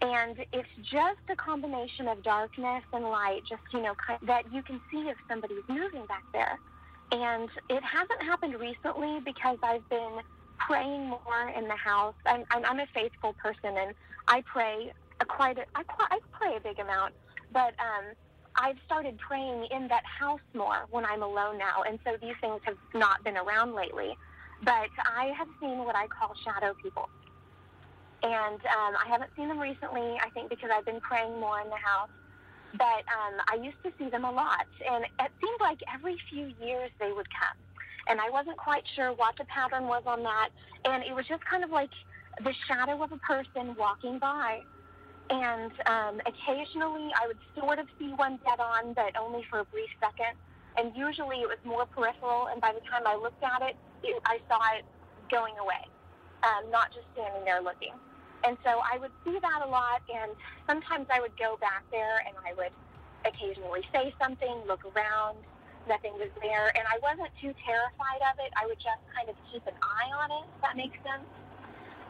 And 0.02 0.38
it's 0.52 0.70
just 0.82 1.20
a 1.30 1.36
combination 1.36 2.08
of 2.08 2.22
darkness 2.22 2.84
and 2.92 3.06
light, 3.06 3.42
just, 3.48 3.62
you 3.74 3.82
know, 3.82 3.94
kind 3.96 4.20
of, 4.22 4.28
that 4.28 4.52
you 4.54 4.62
can 4.62 4.82
see 4.92 5.10
if 5.10 5.18
somebody's 5.30 5.64
moving 5.68 6.06
back 6.06 6.24
there. 6.34 6.60
And 7.12 7.50
it 7.70 7.84
hasn't 7.84 8.22
happened 8.22 8.60
recently 8.60 9.20
because 9.24 9.58
I've 9.64 9.88
been 9.90 10.20
praying 10.58 11.08
more 11.08 11.50
in 11.56 11.68
the 11.68 11.76
house. 11.76 12.14
I'm, 12.26 12.44
I'm, 12.52 12.66
I'm 12.66 12.80
a 12.80 12.88
faithful 12.94 13.34
person 13.34 13.78
and 13.78 13.96
I 14.28 14.42
pray 14.42 14.94
a 15.22 15.26
quite 15.26 15.58
a, 15.58 15.66
I, 15.76 15.84
I 16.12 16.20
pray 16.32 16.56
a 16.56 16.60
big 16.60 16.80
amount, 16.80 17.14
but 17.52 17.74
um, 17.80 18.14
I've 18.56 18.78
started 18.86 19.18
praying 19.18 19.68
in 19.72 19.88
that 19.88 20.04
house 20.06 20.42
more 20.54 20.86
when 20.92 21.06
I'm 21.06 21.24
alone 21.24 21.58
now, 21.58 21.84
and 21.88 22.00
so 22.04 22.12
these 22.22 22.36
things 22.42 22.62
have 22.66 22.78
not 22.94 23.24
been 23.24 23.38
around 23.38 23.76
lately. 23.76 24.18
But 24.64 24.92
I 25.06 25.32
have 25.38 25.48
seen 25.62 25.80
what 25.80 25.96
I 25.96 26.08
call 26.08 26.36
shadow 26.44 26.74
people, 26.82 27.10
and 28.24 28.60
um, 28.60 28.94
I 29.00 29.08
haven't 29.08 29.32
seen 29.36 29.48
them 29.48 29.60
recently. 29.60 30.18
I 30.20 30.30
think 30.34 30.50
because 30.50 30.70
I've 30.74 30.86
been 30.86 31.02
praying 31.02 31.40
more 31.40 31.62
in 31.62 31.70
the 31.70 31.80
house. 31.80 32.10
But 32.78 33.02
um, 33.10 33.42
I 33.50 33.56
used 33.56 33.82
to 33.84 33.92
see 33.98 34.12
them 34.12 34.26
a 34.26 34.32
lot, 34.32 34.68
and 34.88 35.04
it 35.04 35.32
seemed 35.42 35.58
like 35.60 35.80
every 35.92 36.18
few 36.30 36.52
years 36.64 36.92
they 37.00 37.12
would 37.12 37.26
come, 37.34 37.58
and 38.08 38.22
I 38.22 38.30
wasn't 38.30 38.58
quite 38.58 38.84
sure 38.96 39.10
what 39.12 39.36
the 39.40 39.46
pattern 39.46 39.88
was 39.88 40.04
on 40.06 40.22
that, 40.22 40.50
and 40.86 41.04
it 41.04 41.16
was 41.16 41.26
just 41.28 41.44
kind 41.46 41.64
of 41.64 41.72
like 41.72 41.90
the 42.44 42.54
shadow 42.68 43.02
of 43.02 43.12
a 43.12 43.18
person 43.18 43.76
walking 43.76 44.20
by. 44.20 44.62
And 45.30 45.72
um, 45.86 46.22
occasionally 46.26 47.14
I 47.14 47.28
would 47.28 47.38
sort 47.56 47.78
of 47.78 47.86
see 48.00 48.10
one 48.16 48.40
dead 48.44 48.60
on, 48.60 48.94
but 48.94 49.14
only 49.20 49.46
for 49.50 49.60
a 49.60 49.66
brief 49.66 49.90
second. 50.02 50.38
And 50.78 50.96
usually 50.96 51.42
it 51.42 51.50
was 51.50 51.60
more 51.66 51.86
peripheral, 51.86 52.48
and 52.48 52.62
by 52.62 52.72
the 52.74 52.82
time 52.90 53.04
I 53.06 53.16
looked 53.16 53.44
at 53.44 53.62
it, 53.62 53.76
it 54.04 54.22
I 54.26 54.40
saw 54.48 54.60
it 54.78 54.86
going 55.30 55.54
away, 55.60 55.84
um, 56.42 56.72
not 56.72 56.94
just 56.94 57.06
standing 57.14 57.44
there 57.46 57.62
looking. 57.62 57.94
And 58.46 58.58
so 58.64 58.80
I 58.80 58.98
would 58.98 59.12
see 59.26 59.38
that 59.38 59.60
a 59.66 59.70
lot, 59.70 60.02
and 60.08 60.32
sometimes 60.66 61.08
I 61.12 61.20
would 61.20 61.36
go 61.38 61.58
back 61.60 61.84
there 61.92 62.24
and 62.26 62.34
I 62.48 62.56
would 62.56 62.72
occasionally 63.28 63.84
say 63.92 64.16
something, 64.22 64.64
look 64.66 64.82
around, 64.96 65.38
nothing 65.88 66.14
was 66.16 66.32
there, 66.42 66.72
and 66.78 66.86
I 66.88 66.98
wasn't 67.04 67.30
too 67.42 67.52
terrified 67.66 68.22
of 68.32 68.40
it. 68.40 68.54
I 68.56 68.66
would 68.66 68.80
just 68.80 69.04
kind 69.12 69.28
of 69.28 69.36
keep 69.52 69.66
an 69.68 69.76
eye 69.84 70.10
on 70.16 70.32
it, 70.32 70.46
if 70.56 70.62
that 70.64 70.78
makes 70.78 70.96
sense. 71.04 71.28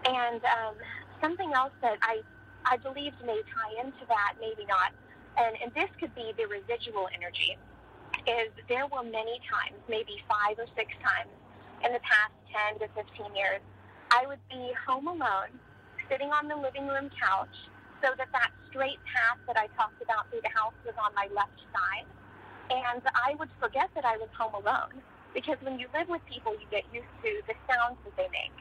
And 0.06 0.42
um, 0.46 0.76
something 1.22 1.52
else 1.54 1.74
that 1.82 1.98
I 2.06 2.22
I 2.66 2.78
believed 2.78 3.18
may 3.26 3.42
tie 3.54 3.74
into 3.82 4.06
that, 4.08 4.34
maybe 4.40 4.66
not, 4.68 4.92
and, 5.38 5.56
and 5.64 5.74
this 5.74 5.90
could 6.00 6.14
be 6.16 6.34
the 6.38 6.46
residual 6.46 7.08
energy, 7.16 7.58
is 8.28 8.52
there 8.68 8.88
were 8.88 9.04
many 9.04 9.40
times, 9.48 9.80
maybe 9.88 10.20
five 10.28 10.60
or 10.60 10.68
six 10.76 10.92
times 11.00 11.32
in 11.86 11.94
the 11.94 12.04
past 12.04 12.36
10 12.76 12.84
to 12.84 12.88
15 12.94 13.36
years, 13.36 13.62
I 14.12 14.26
would 14.28 14.42
be 14.50 14.74
home 14.86 15.08
alone, 15.08 15.54
sitting 16.10 16.30
on 16.34 16.48
the 16.48 16.56
living 16.56 16.88
room 16.88 17.10
couch, 17.16 17.56
so 18.02 18.12
that 18.18 18.28
that 18.32 18.52
straight 18.70 19.00
path 19.06 19.40
that 19.48 19.58
I 19.58 19.68
talked 19.78 20.02
about 20.02 20.30
through 20.30 20.42
the 20.44 20.54
house 20.56 20.76
was 20.86 20.96
on 20.98 21.14
my 21.16 21.28
left 21.36 21.60
side. 21.72 22.08
And 22.70 23.02
I 23.16 23.36
would 23.36 23.50
forget 23.60 23.90
that 23.96 24.06
I 24.06 24.18
was 24.18 24.30
home 24.38 24.54
alone 24.54 25.02
because 25.34 25.58
when 25.62 25.80
you 25.80 25.88
live 25.94 26.08
with 26.08 26.22
people, 26.26 26.54
you 26.54 26.66
get 26.72 26.86
used 26.94 27.12
to 27.24 27.32
the 27.48 27.56
sounds 27.70 27.98
that 28.06 28.16
they 28.18 28.30
make. 28.32 28.56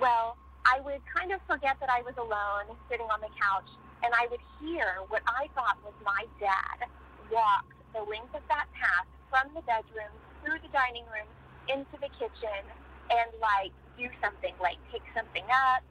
Well, 0.00 0.36
I 0.66 0.80
would 0.80 1.02
kind 1.10 1.32
of 1.32 1.40
forget 1.46 1.76
that 1.80 1.90
I 1.90 2.02
was 2.02 2.14
alone 2.18 2.74
sitting 2.90 3.06
on 3.08 3.20
the 3.20 3.32
couch 3.38 3.70
and 4.02 4.14
I 4.14 4.26
would 4.30 4.42
hear 4.60 5.02
what 5.08 5.22
I 5.26 5.48
thought 5.54 5.78
was 5.82 5.94
my 6.04 6.26
dad 6.38 6.88
walk 7.30 7.66
the 7.94 8.02
length 8.04 8.34
of 8.36 8.44
that 8.48 8.68
path 8.76 9.08
from 9.32 9.52
the 9.56 9.64
bedroom 9.64 10.12
through 10.44 10.60
the 10.60 10.70
dining 10.72 11.04
room 11.08 11.28
into 11.68 11.96
the 12.00 12.08
kitchen 12.16 12.62
and 13.10 13.28
like 13.40 13.72
do 13.96 14.08
something, 14.20 14.52
like 14.60 14.76
pick 14.92 15.02
something 15.16 15.44
up. 15.72 15.82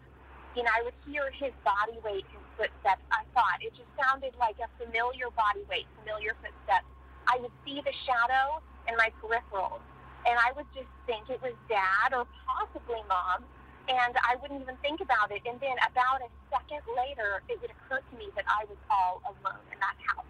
You 0.55 0.65
know, 0.65 0.73
I 0.73 0.81
would 0.85 0.97
hear 1.05 1.29
his 1.33 1.53
body 1.61 1.97
weight, 2.01 2.25
his 2.33 2.45
footsteps. 2.57 3.03
I 3.13 3.25
thought 3.33 3.61
it 3.61 3.73
just 3.77 3.89
sounded 3.97 4.33
like 4.41 4.57
a 4.57 4.69
familiar 4.81 5.29
body 5.37 5.61
weight, 5.69 5.85
familiar 6.01 6.33
footsteps. 6.41 6.87
I 7.29 7.37
would 7.41 7.53
see 7.65 7.81
the 7.83 7.93
shadow 8.07 8.63
in 8.87 8.95
my 8.95 9.11
peripherals, 9.19 9.83
and 10.25 10.39
I 10.39 10.55
would 10.55 10.65
just 10.73 10.89
think 11.05 11.29
it 11.29 11.43
was 11.43 11.53
dad 11.67 12.15
or 12.15 12.25
possibly 12.47 13.03
mom 13.05 13.45
and 13.87 14.13
I 14.23 14.35
wouldn't 14.39 14.61
even 14.61 14.75
think 14.83 14.99
about 14.99 15.31
it. 15.31 15.41
And 15.47 15.59
then 15.63 15.75
about 15.79 16.19
a 16.19 16.29
second 16.51 16.83
later, 16.91 17.41
it 17.47 17.59
would 17.63 17.71
occur 17.71 18.03
to 18.03 18.13
me 18.19 18.27
that 18.35 18.43
I 18.47 18.67
was 18.67 18.79
all 18.91 19.23
alone 19.23 19.63
in 19.71 19.79
that 19.79 19.95
house. 20.11 20.27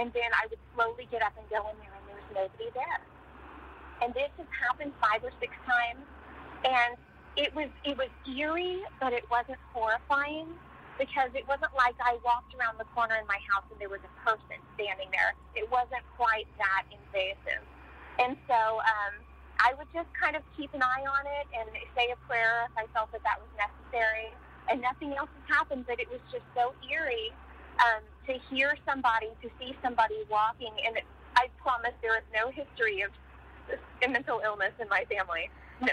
And 0.00 0.10
then 0.12 0.30
I 0.34 0.48
would 0.48 0.58
slowly 0.74 1.06
get 1.12 1.22
up 1.22 1.36
and 1.38 1.46
go 1.52 1.62
in 1.70 1.76
there, 1.78 1.94
and 1.94 2.04
there 2.08 2.18
was 2.18 2.30
nobody 2.34 2.68
there. 2.74 3.00
And 4.02 4.10
this 4.12 4.32
has 4.40 4.50
happened 4.50 4.90
five 4.98 5.22
or 5.22 5.30
six 5.38 5.54
times, 5.62 6.02
and 6.66 6.98
it 7.36 7.54
was 7.54 7.70
it 7.84 7.94
was 7.96 8.10
eerie, 8.26 8.82
but 8.98 9.12
it 9.12 9.28
wasn't 9.30 9.58
horrifying 9.70 10.50
because 10.98 11.30
it 11.34 11.46
wasn't 11.46 11.74
like 11.74 11.94
I 11.98 12.18
walked 12.22 12.54
around 12.54 12.78
the 12.78 12.86
corner 12.94 13.18
in 13.18 13.26
my 13.26 13.38
house 13.50 13.66
and 13.70 13.78
there 13.82 13.90
was 13.90 14.02
a 14.06 14.14
person 14.22 14.58
standing 14.78 15.10
there. 15.10 15.34
It 15.54 15.66
wasn't 15.70 16.06
quite 16.14 16.46
that 16.58 16.86
invasive. 16.90 17.62
And 18.22 18.38
so 18.46 18.78
um, 18.78 19.14
I 19.60 19.74
would 19.78 19.88
just 19.94 20.08
kind 20.18 20.36
of 20.36 20.42
keep 20.56 20.72
an 20.74 20.82
eye 20.82 21.04
on 21.06 21.24
it 21.26 21.46
and 21.54 21.68
say 21.94 22.10
a 22.10 22.18
prayer 22.26 22.66
if 22.66 22.74
I 22.76 22.86
felt 22.92 23.12
that 23.12 23.22
that 23.22 23.38
was 23.38 23.50
necessary. 23.54 24.34
And 24.70 24.80
nothing 24.80 25.12
else 25.12 25.28
has 25.28 25.46
happened, 25.46 25.84
but 25.86 26.00
it 26.00 26.08
was 26.08 26.20
just 26.32 26.44
so 26.56 26.72
eerie 26.88 27.30
um, 27.80 28.00
to 28.26 28.40
hear 28.48 28.76
somebody, 28.88 29.28
to 29.44 29.48
see 29.60 29.76
somebody 29.84 30.24
walking. 30.30 30.72
And 30.86 30.96
I 31.36 31.52
promise 31.60 31.92
there 32.00 32.16
is 32.16 32.24
no 32.32 32.48
history 32.50 33.02
of 33.02 33.12
mental 34.08 34.40
illness 34.44 34.72
in 34.80 34.88
my 34.88 35.04
family. 35.10 35.50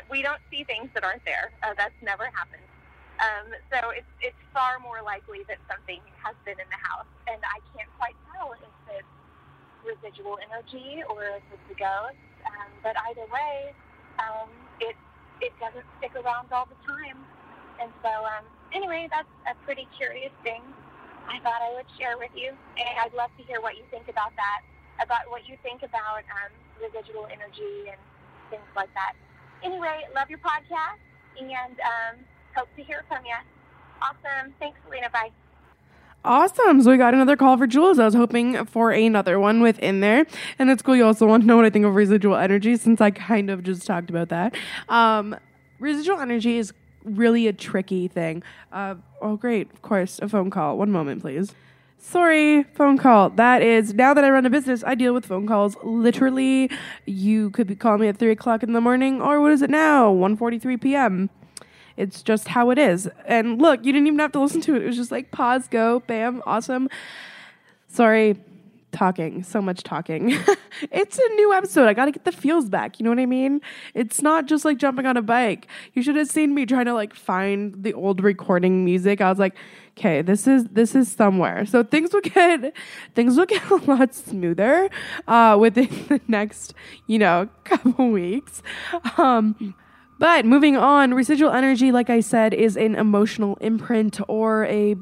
We 0.10 0.22
don't 0.22 0.40
see 0.50 0.64
things 0.64 0.90
that 0.94 1.04
aren't 1.04 1.26
there. 1.26 1.52
Uh, 1.64 1.74
that's 1.76 1.96
never 2.02 2.32
happened. 2.32 2.64
Um, 3.22 3.54
so 3.70 3.94
it's 3.94 4.10
it's 4.22 4.42
far 4.50 4.80
more 4.82 5.06
likely 5.06 5.46
that 5.46 5.62
something 5.70 6.02
has 6.24 6.34
been 6.42 6.58
in 6.58 6.70
the 6.74 6.82
house, 6.82 7.10
and 7.30 7.38
I 7.46 7.62
can't 7.76 7.90
quite 8.02 8.18
tell 8.34 8.54
if 8.58 8.62
it's 8.90 9.14
residual 9.86 10.38
energy 10.42 11.04
or 11.06 11.38
if 11.38 11.46
it's 11.54 11.70
a 11.70 11.78
ghost. 11.78 12.18
Um, 12.46 12.70
but 12.84 12.96
either 13.12 13.26
way, 13.30 13.74
um, 14.20 14.50
it 14.80 14.96
it 15.42 15.54
doesn't 15.60 15.86
stick 15.98 16.14
around 16.16 16.54
all 16.54 16.68
the 16.70 16.78
time. 16.86 17.18
And 17.82 17.90
so, 18.06 18.10
um, 18.10 18.46
anyway, 18.74 19.10
that's 19.10 19.30
a 19.50 19.58
pretty 19.66 19.88
curious 19.98 20.32
thing. 20.46 20.62
I 21.26 21.40
thought 21.42 21.62
I 21.66 21.74
would 21.74 21.90
share 21.98 22.18
with 22.18 22.32
you, 22.36 22.54
and 22.54 22.96
I'd 23.02 23.14
love 23.18 23.34
to 23.38 23.44
hear 23.44 23.62
what 23.62 23.78
you 23.78 23.84
think 23.90 24.10
about 24.10 24.36
that, 24.38 24.62
about 25.02 25.30
what 25.30 25.48
you 25.50 25.58
think 25.64 25.82
about 25.82 26.22
um, 26.30 26.52
residual 26.78 27.26
energy 27.32 27.90
and 27.90 27.98
things 28.54 28.68
like 28.76 28.94
that. 28.94 29.14
Anyway, 29.64 30.06
love 30.14 30.30
your 30.30 30.42
podcast, 30.42 31.02
and 31.40 31.78
um, 31.82 32.16
hope 32.54 32.70
to 32.78 32.84
hear 32.84 33.06
from 33.08 33.26
you. 33.26 33.38
Awesome. 34.02 34.54
Thanks, 34.60 34.78
Celina. 34.86 35.10
Bye. 35.10 35.30
Awesome. 36.24 36.84
So 36.84 36.92
we 36.92 36.98
got 36.98 37.14
another 37.14 37.36
call 37.36 37.58
for 37.58 37.66
Jules. 37.66 37.98
I 37.98 38.06
was 38.06 38.14
hoping 38.14 38.66
for 38.66 38.92
another 38.92 39.40
one 39.40 39.62
within 39.62 40.02
there. 40.02 40.26
And 40.60 40.70
it's 40.70 40.84
cool 40.84 40.96
you 40.96 41.06
also 41.06 41.26
want 41.26 41.42
to 41.44 41.48
know 41.48 41.56
what 41.56 41.66
I 41.66 41.72
think 41.72 41.86
of 41.86 41.96
residual 41.96 42.36
energy 42.36 42.78
since 42.78 43.02
I 43.02 43.10
kind 43.12 43.50
of 43.50 43.64
just 43.64 43.88
talked 43.88 44.10
about 44.10 44.30
that. 44.30 44.56
Um, 44.88 45.36
residual 45.80 46.20
energy 46.20 46.58
is 46.58 46.74
really 47.04 47.48
a 47.48 47.54
tricky 47.54 48.08
thing. 48.08 48.44
Uh, 48.72 48.96
oh, 49.20 49.36
great. 49.36 49.72
Of 49.72 49.82
course. 49.82 50.20
A 50.20 50.30
phone 50.30 50.52
call. 50.52 50.78
One 50.78 50.92
moment, 50.92 51.22
please. 51.22 51.56
Sorry, 52.04 52.64
phone 52.64 52.98
call. 52.98 53.30
That 53.30 53.62
is 53.62 53.94
now 53.94 54.16
that 54.16 54.24
I 54.24 54.30
run 54.32 54.44
a 54.44 54.50
business, 54.50 54.84
I 54.84 54.96
deal 54.96 55.14
with 55.14 55.28
phone 55.28 55.46
calls. 55.46 55.76
Literally, 55.84 56.70
you 57.06 57.52
could 57.52 57.68
be 57.68 57.76
calling 57.76 58.02
me 58.02 58.08
at 58.08 58.18
three 58.18 58.32
o'clock 58.32 58.64
in 58.64 58.74
the 58.74 58.82
morning, 58.82 59.22
or 59.22 59.40
what 59.40 59.52
is 59.52 59.62
it 59.62 59.70
now? 59.70 60.12
1.43 60.12 60.82
p.m. 60.82 61.30
It's 61.98 62.22
just 62.22 62.50
how 62.50 62.70
it 62.70 62.78
is. 62.78 63.10
And 63.26 63.62
look, 63.62 63.86
you 63.86 63.92
didn't 63.92 64.08
even 64.08 64.20
have 64.20 64.32
to 64.34 64.40
listen 64.40 64.62
to 64.62 64.76
it. 64.76 64.84
It 64.84 64.88
was 64.88 64.96
just 64.96 65.12
like 65.12 65.32
pause, 65.32 65.68
go, 65.68 66.02
bam, 66.02 66.42
awesome. 66.46 66.90
Sorry, 67.88 68.38
talking, 68.92 69.44
so 69.44 69.62
much 69.62 69.84
talking. 69.84 70.38
it's 70.92 71.18
a 71.18 71.30
new 71.36 71.54
episode. 71.54 71.88
I 71.88 71.94
got 71.94 72.06
to 72.06 72.12
get 72.12 72.26
the 72.26 72.32
feels 72.32 72.70
back. 72.70 73.00
You 73.00 73.04
know 73.04 73.10
what 73.10 73.20
I 73.20 73.26
mean? 73.26 73.62
It's 73.94 74.22
not 74.22 74.46
just 74.46 74.66
like 74.66 74.78
jumping 74.78 75.06
on 75.06 75.18
a 75.18 75.22
bike. 75.22 75.68
You 75.94 76.02
should 76.02 76.16
have 76.16 76.28
seen 76.28 76.54
me 76.54 76.66
trying 76.66 76.86
to 76.86 76.94
like 76.94 77.14
find 77.14 77.84
the 77.84 77.94
old 77.94 78.22
recording 78.24 78.86
music. 78.86 79.22
I 79.22 79.30
was 79.30 79.40
like, 79.40 79.56
okay, 79.98 80.22
this 80.22 80.48
is 80.48 80.66
this 80.66 80.96
is 80.96 81.12
somewhere. 81.12 81.66
So 81.66 81.84
things 81.84 82.14
will 82.14 82.22
get 82.22 82.74
things 83.16 83.38
will 83.38 83.46
get 83.46 83.70
a 83.70 83.76
lot 83.76 84.14
smoother 84.14 84.90
uh, 85.28 85.58
within 85.60 85.90
the 86.08 86.22
next, 86.28 86.74
you 87.08 87.20
know, 87.20 87.50
couple 87.64 88.10
weeks. 88.10 88.62
Um, 89.18 89.76
but 90.22 90.46
moving 90.46 90.78
on, 90.78 91.16
residual 91.16 91.50
energy, 91.50 91.92
like 91.92 92.12
I 92.12 92.20
said, 92.20 92.54
is 92.54 92.78
an 92.78 92.94
emotional 92.94 93.58
imprint 93.60 94.20
or 94.28 94.66
a 94.66 94.96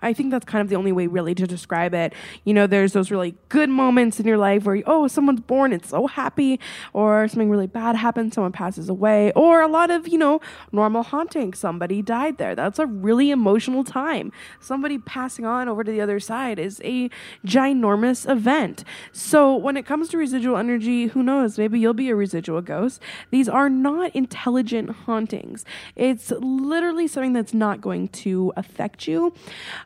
I 0.00 0.12
think 0.12 0.30
that's 0.30 0.44
kind 0.44 0.62
of 0.62 0.68
the 0.68 0.76
only 0.76 0.92
way 0.92 1.06
really 1.06 1.34
to 1.34 1.46
describe 1.46 1.94
it. 1.94 2.12
You 2.44 2.54
know, 2.54 2.66
there's 2.66 2.92
those 2.92 3.10
really 3.10 3.34
good 3.48 3.68
moments 3.68 4.20
in 4.20 4.26
your 4.26 4.38
life 4.38 4.64
where, 4.64 4.82
oh, 4.86 5.08
someone's 5.08 5.40
born, 5.40 5.72
it's 5.72 5.88
so 5.90 6.06
happy, 6.06 6.60
or 6.92 7.26
something 7.28 7.50
really 7.50 7.66
bad 7.66 7.96
happens, 7.96 8.34
someone 8.34 8.52
passes 8.52 8.88
away, 8.88 9.32
or 9.32 9.60
a 9.60 9.68
lot 9.68 9.90
of, 9.90 10.06
you 10.08 10.18
know, 10.18 10.40
normal 10.72 11.02
haunting, 11.02 11.52
somebody 11.52 12.02
died 12.02 12.38
there. 12.38 12.54
That's 12.54 12.78
a 12.78 12.86
really 12.86 13.30
emotional 13.30 13.84
time. 13.84 14.32
Somebody 14.60 14.98
passing 14.98 15.44
on 15.44 15.68
over 15.68 15.82
to 15.84 15.90
the 15.90 16.00
other 16.00 16.20
side 16.20 16.58
is 16.58 16.80
a 16.84 17.10
ginormous 17.46 18.28
event. 18.30 18.84
So 19.12 19.54
when 19.56 19.76
it 19.76 19.86
comes 19.86 20.08
to 20.10 20.18
residual 20.18 20.56
energy, 20.56 21.06
who 21.06 21.22
knows? 21.22 21.58
Maybe 21.58 21.80
you'll 21.80 21.94
be 21.94 22.10
a 22.10 22.16
residual 22.16 22.60
ghost. 22.60 23.00
These 23.30 23.48
are 23.48 23.68
not 23.68 24.14
intelligent 24.14 24.90
hauntings. 24.90 25.64
It's 25.96 26.30
literally 26.30 27.08
something 27.08 27.32
that's 27.32 27.54
not 27.54 27.80
going 27.80 28.08
to 28.08 28.52
affect 28.56 29.08
you. 29.08 29.34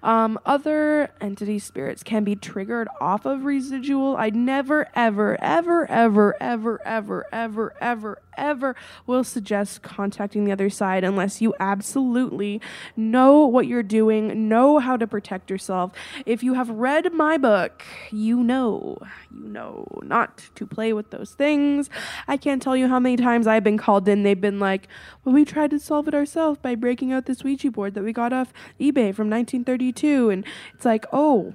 Um, 0.02 0.38
other 0.44 1.10
entity 1.20 1.58
spirits 1.58 2.02
can 2.02 2.24
be 2.24 2.34
triggered 2.34 2.88
off 3.00 3.24
of 3.24 3.44
residual. 3.44 4.16
I 4.16 4.30
never, 4.30 4.88
ever, 4.94 5.40
ever, 5.40 5.90
ever, 5.90 6.42
ever, 6.42 6.80
ever, 6.84 7.26
ever, 7.32 7.74
ever, 7.80 8.22
ever 8.36 8.74
will 9.06 9.24
suggest 9.24 9.82
contacting 9.82 10.44
the 10.44 10.52
other 10.52 10.70
side 10.70 11.04
unless 11.04 11.40
you 11.40 11.54
absolutely 11.60 12.60
know 12.96 13.46
what 13.46 13.66
you're 13.66 13.82
doing, 13.82 14.48
know 14.48 14.78
how 14.78 14.96
to 14.96 15.06
protect 15.06 15.50
yourself. 15.50 15.92
If 16.26 16.42
you 16.42 16.54
have 16.54 16.68
read 16.70 17.12
my 17.12 17.38
book, 17.38 17.84
you 18.10 18.42
know, 18.42 18.98
you 19.30 19.48
know 19.48 19.86
not 20.02 20.42
to 20.54 20.66
play 20.66 20.92
with 20.92 21.10
those 21.10 21.32
things. 21.32 21.90
I 22.28 22.36
can't 22.36 22.62
tell 22.62 22.76
you 22.76 22.88
how 22.88 22.98
many 22.98 23.16
times 23.16 23.46
I've 23.46 23.64
been 23.64 23.78
called 23.78 24.08
in. 24.08 24.22
They've 24.22 24.40
been 24.40 24.60
like, 24.60 24.88
well, 25.24 25.34
we 25.34 25.44
tried 25.44 25.70
to 25.70 25.78
solve 25.78 26.08
it 26.08 26.14
ourselves 26.14 26.58
by 26.60 26.74
breaking 26.74 27.12
out 27.12 27.26
this 27.26 27.44
Ouija 27.44 27.70
board 27.70 27.94
that 27.94 28.04
we 28.04 28.12
got 28.12 28.32
off 28.32 28.52
eBay 28.80 29.14
from 29.14 29.30
1932. 29.30 30.30
And 30.30 30.44
it's 30.74 30.84
like, 30.84 31.06
oh, 31.12 31.54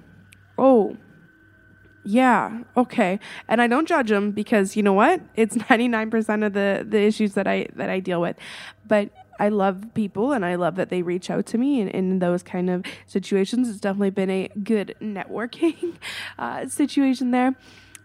oh, 0.58 0.98
yeah, 2.08 2.64
okay. 2.78 3.20
And 3.50 3.62
I 3.62 3.68
don't 3.68 3.86
judge 3.86 4.08
them 4.10 4.32
because 4.32 4.78
you 4.78 4.84
know 4.84 4.94
what? 4.94 5.20
It's 5.36 5.56
99% 5.70 6.46
of 6.46 6.54
the 6.54 6.86
the 6.88 7.02
issues 7.02 7.34
that 7.34 7.48
I 7.48 7.68
that 7.76 7.90
I 7.90 8.00
deal 8.00 8.22
with. 8.22 8.38
But 8.88 9.10
I 9.40 9.50
love 9.50 9.94
people 9.94 10.32
and 10.32 10.46
I 10.46 10.56
love 10.56 10.76
that 10.78 10.90
they 10.90 11.02
reach 11.02 11.30
out 11.30 11.46
to 11.48 11.58
me 11.58 11.82
in, 11.82 11.90
in 11.90 12.20
those 12.20 12.44
kind 12.44 12.70
of 12.70 12.86
situations. 13.08 13.70
It's 13.70 13.82
definitely 13.82 14.12
been 14.12 14.30
a 14.30 14.48
good 14.64 14.96
networking 15.02 15.98
uh, 16.40 16.70
situation 16.70 17.32
there. 17.32 17.56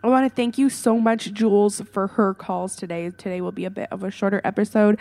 I 0.03 0.09
want 0.09 0.29
to 0.29 0.35
thank 0.35 0.59
you 0.59 0.69
so 0.69 0.99
much, 0.99 1.33
Jules, 1.33 1.81
for 1.83 2.09
her 2.09 2.35
calls 2.35 2.75
today. 2.75 3.09
Today 3.11 3.41
will 3.41 3.53
be 3.53 3.65
a 3.65 3.71
bit 3.71 3.88
of 3.93 4.03
a 4.03 4.11
shorter 4.11 4.41
episode 4.43 4.99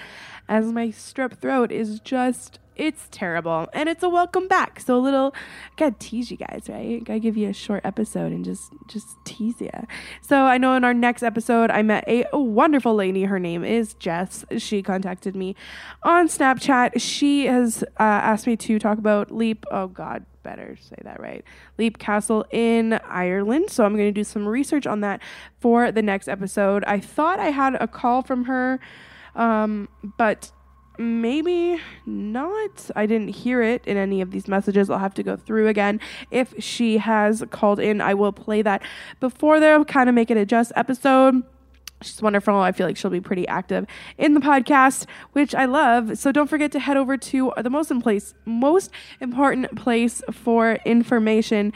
as 0.47 0.71
my 0.71 0.89
strep 0.89 1.39
throat 1.39 1.71
is 1.71 1.99
just 1.99 2.59
It's 2.81 3.07
terrible. 3.11 3.67
And 3.73 3.87
it's 3.87 4.01
a 4.01 4.09
welcome 4.09 4.47
back. 4.47 4.79
So 4.79 4.97
a 4.97 4.97
little 4.97 5.35
I 5.35 5.73
gotta 5.77 5.95
tease 5.99 6.31
you 6.31 6.37
guys, 6.37 6.63
right? 6.67 7.03
Gotta 7.03 7.19
give 7.19 7.37
you 7.37 7.47
a 7.47 7.53
short 7.53 7.85
episode 7.85 8.31
and 8.31 8.43
just 8.43 8.73
just 8.87 9.07
tease 9.23 9.61
you. 9.61 9.69
So 10.21 10.45
I 10.45 10.57
know 10.57 10.73
in 10.73 10.83
our 10.83 10.93
next 10.93 11.21
episode 11.21 11.69
I 11.69 11.83
met 11.83 12.03
a, 12.07 12.25
wonderful 12.33 12.95
lady. 12.95 13.25
Her 13.25 13.37
name 13.37 13.63
is 13.63 13.93
Jess. 13.93 14.45
She 14.57 14.81
contacted 14.81 15.35
me 15.35 15.55
on 16.01 16.27
Snapchat. 16.27 16.99
She 16.99 17.45
has 17.45 17.83
uh, 17.99 18.03
asked 18.03 18.47
me 18.47 18.57
to 18.57 18.79
talk 18.79 18.97
about 18.97 19.29
Leap. 19.29 19.63
Oh 19.69 19.85
God, 19.85 20.25
better 20.41 20.75
say 20.81 20.95
that 21.03 21.19
right. 21.19 21.43
Leap 21.77 21.99
Castle 21.99 22.45
in 22.49 22.93
Ireland. 23.05 23.69
So 23.69 23.85
I'm 23.85 23.93
going 23.93 24.07
to 24.07 24.11
do 24.11 24.23
some 24.23 24.47
research 24.47 24.87
on 24.87 25.01
that 25.01 25.21
for 25.59 25.91
the 25.91 26.01
next 26.01 26.27
episode. 26.27 26.83
I 26.85 26.99
thought 26.99 27.37
I 27.37 27.51
had 27.51 27.75
a 27.75 27.87
call 27.87 28.23
from 28.23 28.45
her, 28.45 28.79
um, 29.35 29.87
but 30.17 30.51
maybe 30.97 31.79
not. 32.05 32.89
I 32.95 33.05
didn't 33.05 33.29
hear 33.29 33.61
it 33.61 33.85
in 33.85 33.97
any 33.97 34.21
of 34.21 34.31
these 34.31 34.47
messages. 34.47 34.89
I'll 34.89 34.99
have 34.99 35.13
to 35.15 35.23
go 35.23 35.35
through 35.35 35.67
again. 35.67 35.99
If 36.29 36.53
she 36.59 36.97
has 36.97 37.43
called 37.51 37.79
in, 37.79 38.01
I 38.01 38.13
will 38.13 38.31
play 38.31 38.61
that 38.61 38.83
before 39.19 39.59
they'll 39.59 39.85
kind 39.85 40.09
of 40.09 40.15
make 40.15 40.31
it 40.31 40.37
a 40.37 40.45
just 40.45 40.71
episode. 40.75 41.43
She's 42.01 42.21
wonderful. 42.21 42.55
I 42.55 42.71
feel 42.71 42.87
like 42.87 42.97
she'll 42.97 43.11
be 43.11 43.21
pretty 43.21 43.47
active 43.47 43.85
in 44.17 44.33
the 44.33 44.39
podcast, 44.39 45.05
which 45.33 45.53
I 45.53 45.65
love. 45.65 46.17
So 46.17 46.31
don't 46.31 46.47
forget 46.47 46.71
to 46.71 46.79
head 46.79 46.97
over 46.97 47.15
to 47.15 47.53
the 47.61 47.69
most 47.69 47.91
in 47.91 48.01
place, 48.01 48.33
most 48.45 48.89
important 49.19 49.75
place 49.75 50.21
for 50.31 50.79
information 50.83 51.73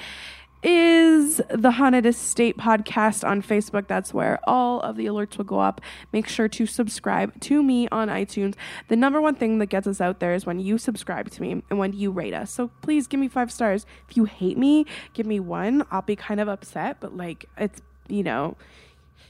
is 0.64 1.42
the 1.50 1.72
Haunted 1.72 2.06
Estate 2.06 2.58
podcast 2.58 3.28
on 3.28 3.42
Facebook. 3.42 3.88
That's 3.88 4.14
where 4.14 4.40
all 4.48 4.82
of 4.82 4.96
the 4.96 5.06
alerts 5.06 5.38
will 5.38 5.46
go 5.46 5.60
up. 5.60 5.82
Make 6.12 6.28
sure 6.28 6.48
to 6.48 6.66
subscribe 6.66 7.40
to 7.42 7.62
me 7.62 7.88
on 7.90 8.08
iTunes. 8.10 8.56
The 8.88 8.96
number 8.96 9.22
one 9.22 9.36
thing 9.36 9.60
that 9.60 9.68
gets 9.68 9.88
us 9.88 10.02
out 10.02 10.20
there 10.20 10.34
is 10.34 10.46
when 10.46 10.60
you 10.60 10.78
subscribe 10.78 11.30
to 11.32 11.42
me 11.42 11.64
and 11.70 11.80
when 11.80 11.94
you 11.94 12.12
rate 12.12 12.34
us. 12.34 12.52
So 12.52 12.72
please 12.82 13.08
give 13.08 13.20
me 13.20 13.28
five 13.28 13.52
stars. 13.52 13.86
If 14.10 14.18
you 14.18 14.26
hate 14.26 14.58
me, 14.58 14.86
give 15.14 15.26
me 15.26 15.40
one. 15.40 15.86
I'll 15.92 16.02
be 16.02 16.16
kind 16.16 16.40
of 16.40 16.48
upset, 16.48 16.98
but 17.00 17.16
like 17.16 17.46
it's, 17.58 17.82
you 18.08 18.24
know, 18.24 18.58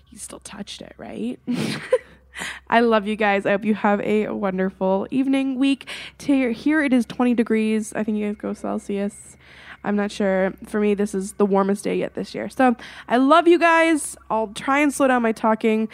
you 0.09 0.17
still 0.17 0.39
touched 0.39 0.81
it, 0.81 0.93
right? 0.97 1.39
I 2.67 2.81
love 2.81 3.07
you 3.07 3.15
guys. 3.15 3.45
I 3.45 3.51
hope 3.51 3.65
you 3.65 3.75
have 3.75 4.01
a 4.01 4.27
wonderful 4.29 5.07
evening, 5.11 5.57
week. 5.57 5.89
Here 6.19 6.83
it 6.83 6.93
is 6.93 7.05
20 7.05 7.33
degrees. 7.33 7.93
I 7.93 8.03
think 8.03 8.17
you 8.17 8.27
guys 8.27 8.35
go 8.37 8.53
Celsius. 8.53 9.37
I'm 9.85 9.95
not 9.95 10.11
sure. 10.11 10.53
For 10.65 10.79
me, 10.79 10.95
this 10.95 11.13
is 11.13 11.33
the 11.33 11.45
warmest 11.45 11.83
day 11.83 11.95
yet 11.95 12.15
this 12.15 12.33
year. 12.33 12.49
So 12.49 12.75
I 13.07 13.17
love 13.17 13.47
you 13.47 13.59
guys. 13.59 14.17
I'll 14.29 14.47
try 14.47 14.79
and 14.79 14.93
slow 14.93 15.07
down 15.07 15.21
my 15.21 15.31
talking. 15.31 15.87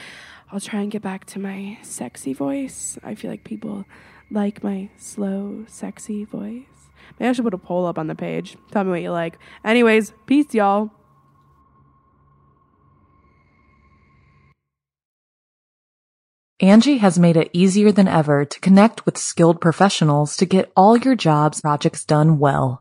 I'll 0.52 0.60
try 0.60 0.82
and 0.82 0.90
get 0.90 1.02
back 1.02 1.26
to 1.26 1.40
my 1.40 1.78
sexy 1.82 2.34
voice. 2.34 2.98
I 3.04 3.16
feel 3.16 3.30
like 3.30 3.44
people 3.44 3.86
like 4.32 4.64
my 4.64 4.90
slow, 4.98 5.66
sexy 5.68 6.24
voice. 6.24 6.64
Maybe 7.20 7.30
I 7.30 7.34
should 7.34 7.46
put 7.46 7.54
a 7.54 7.58
poll 7.58 7.86
up 7.86 8.00
on 8.00 8.08
the 8.08 8.16
page. 8.16 8.58
Tell 8.72 8.84
me 8.84 8.92
what 8.92 9.02
you 9.02 9.12
like. 9.12 9.38
Anyways, 9.64 10.14
peace, 10.26 10.54
y'all. 10.54 10.92
Angi 16.62 17.00
has 17.00 17.18
made 17.18 17.38
it 17.38 17.50
easier 17.54 17.92
than 17.92 18.08
ever 18.08 18.46
to 18.46 18.60
connect 18.60 19.06
with 19.06 19.18
skilled 19.18 19.60
professionals 19.60 20.38
to 20.38 20.46
get 20.46 20.72
all 20.76 20.96
your 20.96 21.16
jobs 21.16 21.60
projects 21.60 22.06
done 22.06 22.38
well. 22.38 22.81